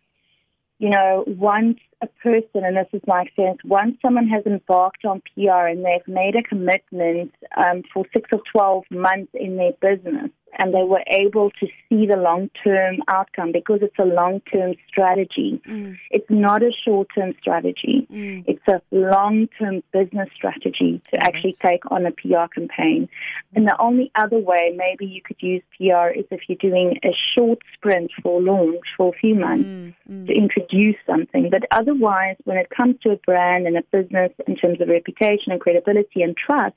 you 0.78 0.90
know, 0.90 1.22
once 1.28 1.78
a 2.03 2.07
person, 2.23 2.65
and 2.65 2.77
this 2.77 2.88
is 2.93 3.01
my 3.07 3.23
experience, 3.23 3.61
once 3.65 3.97
someone 4.03 4.29
has 4.29 4.45
embarked 4.45 5.05
on 5.05 5.23
PR 5.35 5.67
and 5.67 5.85
they've 5.85 6.07
made 6.07 6.35
a 6.35 6.43
commitment 6.43 7.33
um, 7.57 7.83
for 7.93 8.05
six 8.12 8.29
or 8.33 8.41
12 8.51 8.85
months 8.91 9.31
in 9.35 9.57
their 9.57 9.73
business, 9.81 10.31
and 10.59 10.75
they 10.75 10.83
were 10.85 11.03
able 11.07 11.51
to 11.61 11.67
see 11.88 12.07
the 12.07 12.17
long 12.17 12.51
term 12.62 12.99
outcome 13.09 13.53
because 13.53 13.81
it's 13.83 13.99
a 13.99 14.05
long 14.05 14.41
term 14.53 14.75
strategy. 14.88 15.61
Mm. 15.67 15.97
It's 16.11 16.31
not 16.31 16.62
a 16.62 16.71
short 16.85 17.09
term 17.15 17.35
strategy, 17.41 18.07
Mm. 18.11 18.45
it's 18.47 18.67
a 18.69 18.81
long 18.91 19.49
term 19.59 19.83
business 19.93 20.29
strategy 20.35 21.01
to 21.12 21.23
actually 21.23 21.55
take 21.55 21.91
on 21.91 22.07
a 22.07 22.12
PR 22.12 22.47
campaign. 22.55 23.09
And 23.55 23.67
the 23.67 23.77
only 23.81 24.11
other 24.15 24.38
way 24.38 24.75
maybe 24.77 25.07
you 25.07 25.23
could 25.23 25.41
use 25.41 25.62
PR 25.77 26.09
is 26.09 26.25
if 26.31 26.41
you're 26.49 26.71
doing 26.71 26.99
a 27.05 27.12
short 27.35 27.61
sprint 27.75 28.11
for 28.23 28.41
launch 28.41 28.87
for 28.97 29.09
a 29.15 29.19
few 29.19 29.35
months 29.35 29.69
Mm, 29.69 29.95
mm. 30.11 30.27
to 30.27 30.33
introduce 30.33 30.97
something. 31.07 31.49
But 31.51 31.65
otherwise, 31.71 32.37
when 32.45 32.57
it 32.57 32.69
comes 32.71 32.97
to 33.03 33.11
a 33.11 33.17
brand 33.17 33.67
and 33.67 33.77
a 33.77 33.83
business 33.97 34.33
in 34.47 34.57
terms 34.57 34.81
of 34.81 34.88
reputation 34.88 35.53
and 35.53 35.61
credibility 35.61 36.23
and 36.23 36.37
trust, 36.37 36.75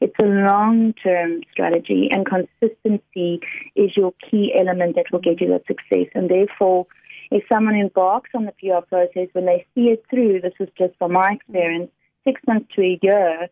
it's 0.00 0.14
a 0.20 0.26
long 0.26 0.92
term 1.02 1.40
strategy, 1.52 2.08
and 2.10 2.24
consistency 2.26 3.15
is 3.16 3.96
your 3.96 4.12
key 4.30 4.54
element 4.58 4.96
that 4.96 5.06
will 5.12 5.20
get 5.20 5.40
you 5.40 5.48
that 5.48 5.66
success. 5.66 6.10
And 6.14 6.30
therefore, 6.30 6.86
if 7.30 7.44
someone 7.52 7.74
embarks 7.76 8.30
on 8.34 8.44
the 8.46 8.52
PR 8.52 8.84
process, 8.86 9.28
when 9.32 9.46
they 9.46 9.66
see 9.74 9.88
it 9.88 10.04
through, 10.08 10.40
this 10.42 10.54
is 10.60 10.68
just 10.78 10.94
from 10.98 11.12
my 11.12 11.32
experience, 11.32 11.90
six 12.24 12.40
months 12.46 12.68
to 12.74 12.82
a 12.82 12.98
year, 13.02 13.48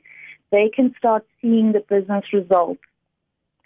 they 0.50 0.68
can 0.68 0.94
start 0.98 1.26
seeing 1.40 1.72
the 1.72 1.80
business 1.80 2.24
results 2.32 2.82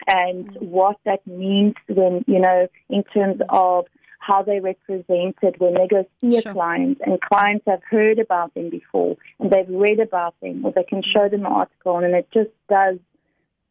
and 0.07 0.55
what 0.59 0.97
that 1.05 1.25
means 1.27 1.75
when, 1.87 2.23
you 2.27 2.39
know, 2.39 2.67
in 2.89 3.03
terms 3.03 3.41
of 3.49 3.85
how 4.19 4.43
they 4.43 4.59
represented 4.59 5.55
when 5.59 5.73
they 5.75 5.87
go 5.87 6.05
see 6.21 6.39
Sure. 6.39 6.51
a 6.51 6.53
client 6.53 6.99
and 7.05 7.19
clients 7.21 7.65
have 7.67 7.81
heard 7.89 8.19
about 8.19 8.53
them 8.53 8.69
before 8.69 9.15
and 9.39 9.49
they've 9.51 9.69
read 9.69 9.99
about 9.99 10.35
them 10.41 10.65
or 10.65 10.71
they 10.71 10.83
can 10.83 11.01
show 11.01 11.29
them 11.29 11.45
an 11.45 11.51
article 11.51 11.97
and 11.97 12.13
it 12.13 12.27
just 12.33 12.49
does 12.69 12.97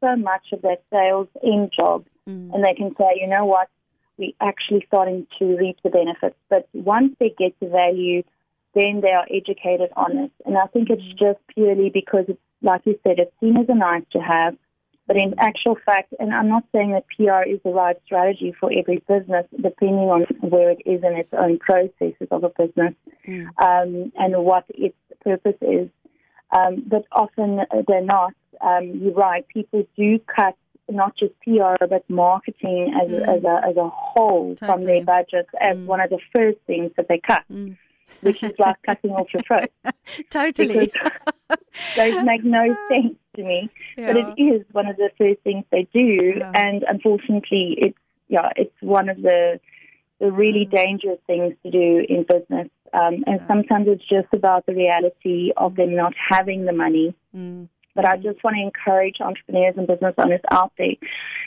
so 0.00 0.16
much 0.16 0.52
of 0.52 0.62
that 0.62 0.82
sales 0.90 1.28
end 1.44 1.70
job 1.76 2.04
Mm. 2.28 2.54
and 2.54 2.64
they 2.64 2.74
can 2.74 2.94
say, 2.96 3.18
you 3.20 3.26
know 3.26 3.46
what, 3.46 3.68
we're 4.18 4.32
actually 4.40 4.84
starting 4.86 5.26
to 5.38 5.56
reap 5.56 5.78
the 5.82 5.90
benefits. 5.90 6.36
But 6.50 6.68
once 6.74 7.14
they 7.18 7.34
get 7.38 7.58
the 7.60 7.68
value, 7.68 8.22
then 8.74 9.00
they 9.00 9.12
are 9.12 9.26
educated 9.30 9.90
on 9.96 10.18
it. 10.18 10.32
And 10.44 10.58
I 10.58 10.66
think 10.66 10.90
it's 10.90 11.02
just 11.18 11.38
purely 11.54 11.90
because 11.90 12.26
it's, 12.28 12.40
like 12.60 12.82
you 12.84 12.98
said, 13.02 13.18
it's 13.18 13.32
seen 13.40 13.56
as 13.56 13.66
a 13.68 13.74
nice 13.74 14.02
to 14.12 14.18
have. 14.18 14.56
But 15.06 15.16
in 15.16 15.34
actual 15.38 15.78
fact, 15.86 16.12
and 16.20 16.34
I'm 16.34 16.48
not 16.48 16.64
saying 16.70 16.92
that 16.92 17.06
PR 17.16 17.48
is 17.48 17.60
the 17.64 17.70
right 17.70 17.96
strategy 18.04 18.54
for 18.60 18.70
every 18.76 19.02
business, 19.08 19.46
depending 19.56 20.10
on 20.10 20.26
where 20.40 20.70
it 20.70 20.82
is 20.84 21.02
in 21.02 21.16
its 21.16 21.32
own 21.32 21.58
processes 21.58 22.28
of 22.30 22.44
a 22.44 22.50
business 22.50 22.94
Mm. 23.26 23.46
um, 23.58 24.12
and 24.18 24.44
what 24.44 24.64
its 24.70 24.96
purpose 25.22 25.56
is. 25.60 25.88
Um, 26.50 26.82
but 26.86 27.04
often 27.12 27.60
they're 27.86 28.02
not. 28.02 28.32
Um, 28.60 29.00
you're 29.02 29.12
right. 29.12 29.46
People 29.48 29.86
do 29.96 30.18
cut 30.18 30.56
not 30.88 31.16
just 31.16 31.32
PR 31.40 31.84
but 31.88 32.08
marketing 32.08 32.94
as, 33.00 33.08
Mm. 33.10 33.36
as, 33.36 33.44
a, 33.44 33.68
as 33.70 33.76
a 33.76 33.88
whole 33.88 34.56
from 34.56 34.84
their 34.84 35.04
budgets 35.04 35.50
as 35.60 35.76
Mm. 35.76 35.86
one 35.86 36.00
of 36.00 36.10
the 36.10 36.18
first 36.34 36.58
things 36.66 36.90
that 36.96 37.08
they 37.08 37.18
cut, 37.18 37.44
Mm. 37.52 37.76
which 38.22 38.42
is 38.42 38.52
like 38.58 38.76
cutting 38.84 39.12
off 39.12 39.32
your 39.32 39.42
throat. 39.42 39.70
Totally. 40.30 40.92
Those 41.96 42.14
make 42.22 42.44
no 42.44 42.64
sense 42.90 43.14
to 43.36 43.42
me. 43.42 43.70
But 43.96 44.16
it 44.16 44.34
is 44.38 44.64
one 44.72 44.86
of 44.86 44.96
the 44.96 45.10
first 45.18 45.40
things 45.42 45.64
they 45.70 45.86
do, 45.92 46.34
Yeah. 46.38 46.52
and 46.54 46.82
unfortunately, 46.84 47.74
it's 47.78 47.98
yeah, 48.30 48.50
it's 48.56 48.74
one 48.82 49.08
of 49.08 49.20
the 49.22 49.58
the 50.20 50.30
really 50.32 50.66
Mm. 50.66 50.70
dangerous 50.70 51.18
things 51.26 51.54
to 51.62 51.70
do 51.70 52.04
in 52.08 52.24
business. 52.24 52.68
Um, 52.92 53.22
and 53.26 53.40
Yeah. 53.40 53.46
sometimes 53.46 53.86
it's 53.88 54.04
just 54.04 54.26
about 54.32 54.66
the 54.66 54.74
reality 54.74 55.52
of 55.56 55.76
them 55.76 55.94
not 55.94 56.12
having 56.16 56.64
the 56.64 56.72
money. 56.72 57.14
Mm. 57.98 58.02
But 58.02 58.04
I 58.04 58.16
just 58.16 58.42
want 58.44 58.56
to 58.56 58.62
encourage 58.62 59.16
entrepreneurs 59.20 59.74
and 59.76 59.86
business 59.86 60.14
owners 60.18 60.40
out 60.50 60.72
there. 60.78 60.94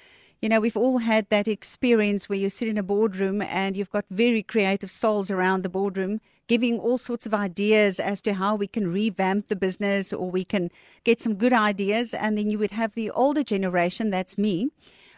you 0.42 0.48
know, 0.48 0.58
we've 0.58 0.76
all 0.76 0.98
had 0.98 1.28
that 1.30 1.46
experience 1.46 2.28
where 2.28 2.36
you 2.36 2.50
sit 2.50 2.66
in 2.66 2.78
a 2.78 2.82
boardroom 2.82 3.42
and 3.42 3.76
you've 3.76 3.90
got 3.90 4.06
very 4.10 4.42
creative 4.42 4.90
souls 4.90 5.30
around 5.30 5.62
the 5.62 5.68
boardroom 5.68 6.20
giving 6.48 6.80
all 6.80 6.98
sorts 6.98 7.26
of 7.26 7.34
ideas 7.34 8.00
as 8.00 8.20
to 8.22 8.34
how 8.34 8.56
we 8.56 8.66
can 8.66 8.92
revamp 8.92 9.46
the 9.46 9.54
business 9.54 10.12
or 10.12 10.28
we 10.28 10.44
can 10.44 10.68
get 11.04 11.20
some 11.20 11.36
good 11.36 11.52
ideas. 11.52 12.12
And 12.12 12.36
then 12.36 12.50
you 12.50 12.58
would 12.58 12.72
have 12.72 12.94
the 12.94 13.08
older 13.12 13.44
generation, 13.44 14.10
that's 14.10 14.36
me, 14.36 14.70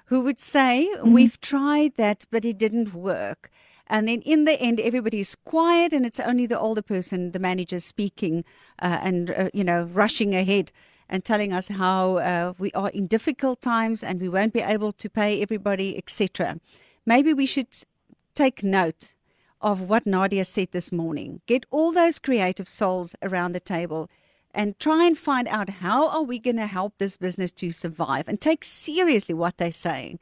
who 0.07 0.21
would 0.21 0.41
say, 0.41 0.91
mm-hmm. 0.95 1.13
We've 1.13 1.41
tried 1.41 1.95
that, 1.97 2.27
but 2.31 2.45
it 2.45 2.59
didn't 2.59 2.93
work. 2.93 3.51
And 3.89 4.07
then 4.07 4.21
in 4.23 4.45
the 4.45 4.61
end, 4.61 4.81
everybody's 4.81 5.35
quiet 5.35 5.93
and 5.93 6.05
it's 6.05 6.21
only 6.21 6.47
the 6.47 6.59
older 6.59 6.83
person, 6.83 7.33
the 7.33 7.39
manager, 7.39 7.81
speaking 7.81 8.45
uh, 8.81 8.99
and, 9.03 9.31
uh, 9.31 9.51
you 9.55 9.65
know, 9.65 9.83
rushing 9.83 10.35
ahead 10.35 10.71
and 11.09 11.25
telling 11.25 11.53
us 11.53 11.69
how 11.69 12.19
uh, 12.19 12.53
we 12.59 12.71
are 12.73 12.91
in 12.91 13.07
difficult 13.07 13.63
times 13.63 14.05
and 14.05 14.21
we 14.21 14.29
won't 14.29 14.53
be 14.53 14.61
able 14.61 14.93
to 14.93 15.09
pay 15.09 15.41
everybody, 15.41 15.97
etc. 15.97 16.61
Maybe 17.07 17.33
we 17.33 17.47
should 17.47 17.69
take 18.35 18.63
note 18.63 19.15
of 19.61 19.81
what 19.81 20.07
Nadia 20.07 20.45
said 20.45 20.69
this 20.73 20.93
morning. 20.93 21.41
Get 21.47 21.65
all 21.71 21.93
those 21.93 22.19
creative 22.19 22.69
souls 22.69 23.15
around 23.23 23.53
the 23.53 23.61
table 23.61 24.11
and 24.55 24.79
try 24.79 25.07
and 25.07 25.17
find 25.17 25.49
out 25.49 25.69
how 25.69 26.09
are 26.09 26.23
we 26.23 26.39
going 26.39 26.57
to 26.57 26.67
help 26.67 26.95
this 26.99 27.17
business 27.17 27.53
to 27.53 27.71
survive 27.71 28.29
and 28.29 28.41
take 28.41 28.65
seriously 28.65 29.35
what 29.35 29.57
they're 29.57 29.73
saying. 29.73 30.19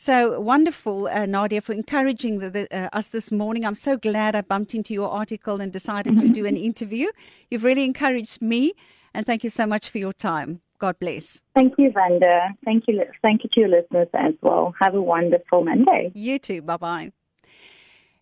So 0.00 0.40
wonderful, 0.40 1.08
uh, 1.08 1.26
Nadia, 1.26 1.60
for 1.60 1.74
encouraging 1.74 2.38
the, 2.38 2.48
the, 2.48 2.74
uh, 2.74 2.88
us 2.94 3.08
this 3.10 3.30
morning. 3.30 3.66
I'm 3.66 3.74
so 3.74 3.98
glad 3.98 4.34
I 4.34 4.40
bumped 4.40 4.74
into 4.74 4.94
your 4.94 5.10
article 5.10 5.60
and 5.60 5.70
decided 5.70 6.18
to 6.20 6.28
do 6.30 6.46
an 6.46 6.56
interview. 6.56 7.08
You've 7.50 7.64
really 7.64 7.84
encouraged 7.84 8.40
me, 8.40 8.72
and 9.12 9.26
thank 9.26 9.44
you 9.44 9.50
so 9.50 9.66
much 9.66 9.90
for 9.90 9.98
your 9.98 10.14
time. 10.14 10.62
God 10.78 10.98
bless. 10.98 11.42
Thank 11.54 11.74
you, 11.76 11.92
Vanda. 11.92 12.48
Thank 12.64 12.84
you. 12.88 13.04
Thank 13.20 13.44
you 13.44 13.50
to 13.52 13.60
your 13.60 13.68
listeners 13.68 14.08
as 14.14 14.32
well. 14.40 14.72
Have 14.80 14.94
a 14.94 15.02
wonderful 15.02 15.64
Monday. 15.64 16.12
You 16.14 16.38
too. 16.38 16.62
Bye 16.62 16.78
bye. 16.78 17.12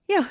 Ja, 0.09 0.25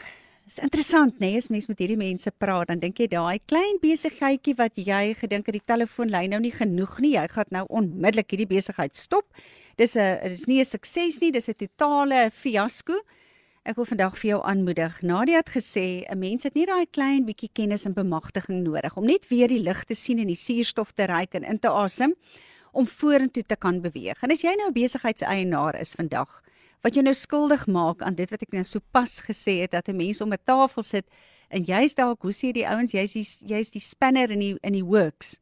is 0.47 0.57
interessant, 0.57 1.17
né? 1.19 1.27
Nee? 1.27 1.37
As 1.37 1.47
mens 1.47 1.67
met 1.67 1.79
hierdie 1.79 1.97
mense 1.97 2.31
praat, 2.31 2.67
dan 2.67 2.79
dink 2.79 2.99
jy 2.99 3.07
daai 3.07 3.39
klein 3.47 3.79
besigheidjie 3.79 4.57
wat 4.59 4.75
jy 4.75 5.13
gedink 5.15 5.47
het 5.47 5.55
die 5.61 5.63
telefoonlyn 5.63 6.35
nou 6.35 6.41
nie 6.43 6.51
genoeg 6.51 6.99
nie, 6.99 7.13
jy 7.15 7.23
gaan 7.31 7.55
nou 7.55 7.63
onmiddellik 7.69 8.35
hierdie 8.35 8.49
besigheid 8.51 8.99
stop 8.99 9.31
dis 9.77 9.95
'n 9.95 10.29
dis 10.29 10.47
nie 10.47 10.59
'n 10.59 10.65
sukses 10.65 11.21
nie, 11.21 11.31
dis 11.31 11.49
'n 11.49 11.53
totale 11.53 12.31
fiasco. 12.31 13.01
Ek 13.63 13.75
wil 13.75 13.85
vandag 13.85 14.17
vir 14.17 14.29
jou 14.29 14.41
aanmoedig. 14.43 15.01
Nadia 15.01 15.37
het 15.37 15.49
gesê 15.49 16.05
'n 16.09 16.19
mens 16.19 16.43
het 16.43 16.55
nie 16.55 16.65
daai 16.65 16.85
klein 16.91 17.25
bietjie 17.25 17.49
kennis 17.53 17.85
en 17.85 17.93
bemagtiging 17.93 18.63
nodig 18.63 18.97
om 18.97 19.05
net 19.05 19.27
weer 19.27 19.47
die 19.47 19.59
lig 19.59 19.83
te 19.83 19.95
sien 19.95 20.19
en 20.19 20.27
die 20.27 20.35
suurstof 20.35 20.91
te 20.91 21.05
ruik 21.05 21.33
en 21.33 21.43
in 21.43 21.59
te 21.59 21.69
asem 21.69 22.15
om 22.71 22.87
vorentoe 22.87 23.43
te 23.45 23.55
kan 23.55 23.81
beweeg. 23.81 24.23
En 24.23 24.31
as 24.31 24.41
jy 24.41 24.55
nou 24.55 24.67
'n 24.69 24.73
besigheidseienaar 24.73 25.79
is 25.79 25.93
vandag 25.93 26.41
wat 26.83 26.95
jy 26.95 27.01
nou 27.01 27.13
skuldig 27.13 27.67
maak 27.67 28.01
aan 28.01 28.15
dit 28.15 28.29
wat 28.29 28.41
ek 28.41 28.53
nou 28.53 28.63
sopas 28.63 29.21
gesê 29.25 29.61
het 29.61 29.71
dat 29.71 29.89
'n 29.89 29.95
mens 29.95 30.21
om 30.21 30.33
'n 30.33 30.43
tafel 30.43 30.83
sit 30.83 31.05
en 31.49 31.63
jy's 31.63 31.95
dalk 31.95 32.21
hoe 32.21 32.31
sê 32.31 32.51
die 32.51 32.67
ouens 32.67 32.91
jy's 32.91 33.41
jy's 33.45 33.71
die 33.71 33.81
spanner 33.81 34.31
in 34.31 34.39
die 34.39 34.55
in 34.61 34.73
die 34.73 34.85
works 34.85 35.39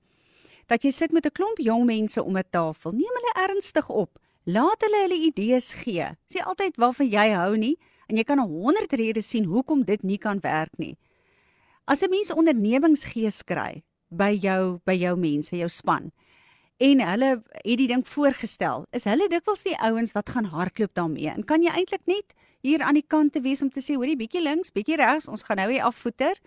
dat 0.68 0.84
jy 0.84 0.92
sit 0.92 1.12
met 1.12 1.26
'n 1.26 1.32
klomp 1.32 1.58
jong 1.58 1.86
mense 1.86 2.24
om 2.24 2.38
'n 2.38 2.50
tafel 2.50 2.92
neem 2.92 3.14
hulle 3.14 3.48
ernstig 3.48 3.90
op 3.90 4.20
Laat 4.46 4.82
hulle 4.86 5.02
hulle 5.06 5.18
idees 5.28 5.74
gee. 5.74 6.06
Sê 6.30 6.42
altyd 6.46 6.78
waarvan 6.78 7.10
jy 7.10 7.28
hou 7.34 7.56
nie 7.58 7.76
en 8.10 8.18
jy 8.18 8.24
kan 8.24 8.40
100 8.40 8.94
redes 8.94 9.30
sien 9.30 9.48
hoekom 9.50 9.84
dit 9.84 10.04
nie 10.04 10.20
kan 10.22 10.40
werk 10.44 10.78
nie. 10.78 10.96
As 11.88 12.04
'n 12.04 12.10
mens 12.10 12.32
ondernemingsgees 12.32 13.44
kry 13.44 13.84
by 14.10 14.32
jou 14.32 14.80
by 14.86 14.94
jou 14.94 15.16
mense, 15.18 15.58
jou 15.58 15.70
span 15.70 16.12
en 16.78 17.00
hulle 17.00 17.30
het 17.64 17.78
die 17.80 17.88
ding 17.88 18.04
voorgestel, 18.08 18.84
is 18.92 19.08
hulle 19.08 19.30
dikwels 19.32 19.64
die 19.64 19.78
ouens 19.80 20.12
wat 20.16 20.30
gaan 20.30 20.50
hardloop 20.52 20.94
daarmee. 20.94 21.32
En 21.32 21.46
kan 21.48 21.64
jy 21.64 21.72
eintlik 21.72 22.04
net 22.06 22.36
hier 22.66 22.84
aan 22.84 22.98
die 22.98 23.06
kant 23.08 23.34
te 23.34 23.42
wees 23.42 23.62
om 23.62 23.70
te 23.72 23.80
sê, 23.84 23.96
hoorie, 23.96 24.18
bietjie 24.20 24.44
links, 24.44 24.74
bietjie 24.76 24.98
regs, 25.00 25.30
ons 25.32 25.46
gaan 25.48 25.62
nou 25.62 25.70
hier 25.72 25.86
afvoeter. 25.88 26.40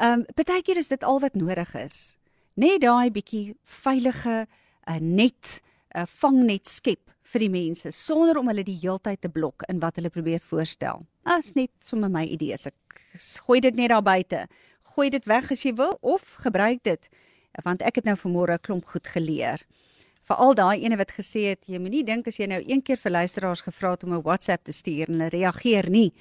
Ehm 0.00 0.24
um, 0.24 0.26
partykeer 0.34 0.80
is 0.80 0.88
dit 0.88 1.04
al 1.04 1.20
wat 1.20 1.34
nodig 1.38 1.74
is. 1.78 2.16
Net 2.54 2.80
daai 2.82 3.10
bietjie 3.10 3.54
veilige 3.64 4.46
uh, 4.88 4.98
net 4.98 5.60
'n 5.94 6.00
uh, 6.00 6.06
vangnet 6.06 6.66
skep 6.66 7.03
vir 7.32 7.40
die 7.40 7.50
mense 7.50 7.90
sonder 7.92 8.38
om 8.38 8.48
hulle 8.48 8.64
die 8.66 8.78
heeltyd 8.82 9.20
te 9.24 9.30
blok 9.32 9.64
in 9.68 9.80
wat 9.80 9.96
hulle 9.96 10.12
probeer 10.12 10.40
voorstel. 10.40 11.04
As 11.24 11.54
net 11.54 11.70
sommer 11.80 12.10
my 12.12 12.24
idees. 12.26 12.66
Ek 12.66 13.00
gooi 13.46 13.60
dit 13.64 13.74
net 13.74 13.90
daar 13.90 14.04
buite. 14.04 14.46
Gooi 14.94 15.10
dit 15.10 15.24
weg 15.26 15.50
as 15.50 15.64
jy 15.64 15.74
wil 15.74 15.98
of 16.02 16.34
gebruik 16.44 16.82
dit 16.84 17.10
want 17.62 17.84
ek 17.86 18.00
het 18.00 18.06
nou 18.08 18.16
vanmôre 18.18 18.56
'n 18.58 18.66
klomp 18.66 18.84
goed 18.84 19.06
geleer. 19.06 19.62
Veral 20.26 20.54
daai 20.54 20.82
ene 20.82 20.96
wat 20.96 21.12
gesê 21.12 21.54
het 21.54 21.62
jy 21.66 21.78
moenie 21.78 22.02
dink 22.02 22.26
as 22.26 22.38
jy 22.38 22.46
nou 22.46 22.62
een 22.66 22.82
keer 22.82 22.96
vir 22.96 23.12
luisteraars 23.12 23.62
gevra 23.62 23.90
het 23.90 24.04
om 24.04 24.12
'n 24.14 24.22
WhatsApp 24.22 24.64
te 24.64 24.72
stuur 24.72 25.08
en 25.08 25.20
hulle 25.20 25.30
reageer 25.30 25.90
nie 25.90 26.12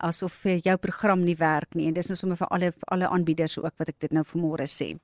asof 0.00 0.44
jou 0.64 0.76
program 0.76 1.24
nie 1.24 1.36
werk 1.36 1.74
nie 1.74 1.86
en 1.88 1.94
dis 1.94 2.08
nou 2.08 2.16
sommer 2.16 2.36
vir 2.36 2.48
alle 2.48 2.72
alle 2.88 3.08
aanbieders 3.08 3.58
ook 3.58 3.76
wat 3.78 3.88
ek 3.88 4.00
dit 4.00 4.12
nou 4.12 4.24
vanmôre 4.24 4.66
sê. 4.66 4.96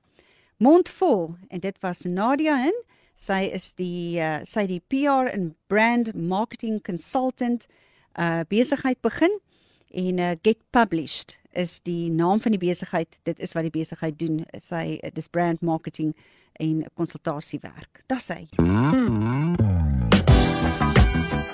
Mondvol 0.57 1.35
en 1.49 1.59
dit 1.59 1.81
was 1.81 2.05
Nadia 2.05 2.57
in 2.65 2.77
Sy 3.17 3.49
is 3.49 3.71
die 3.73 4.21
uh, 4.21 4.45
sy 4.45 4.67
die 4.69 4.77
PR 4.93 5.25
en 5.33 5.55
brand 5.71 6.13
marketing 6.13 6.77
consultant 6.85 7.65
uh 8.17 8.41
besigheid 8.49 9.01
begin 9.01 9.39
en 9.89 10.19
uh, 10.19 10.35
get 10.45 10.57
published 10.71 11.37
is 11.57 11.79
die 11.81 12.09
naam 12.13 12.41
van 12.41 12.51
die 12.53 12.61
besigheid. 12.61 13.19
Dit 13.25 13.39
is 13.41 13.53
wat 13.57 13.63
die 13.65 13.73
besigheid 13.73 14.19
doen. 14.19 14.45
Sy 14.61 14.99
uh, 15.01 15.09
dis 15.13 15.27
brand 15.27 15.61
marketing 15.65 16.13
en 16.61 16.85
konsultasiewerk. 16.93 18.03
Dis 18.09 18.29
hy. 18.33 18.47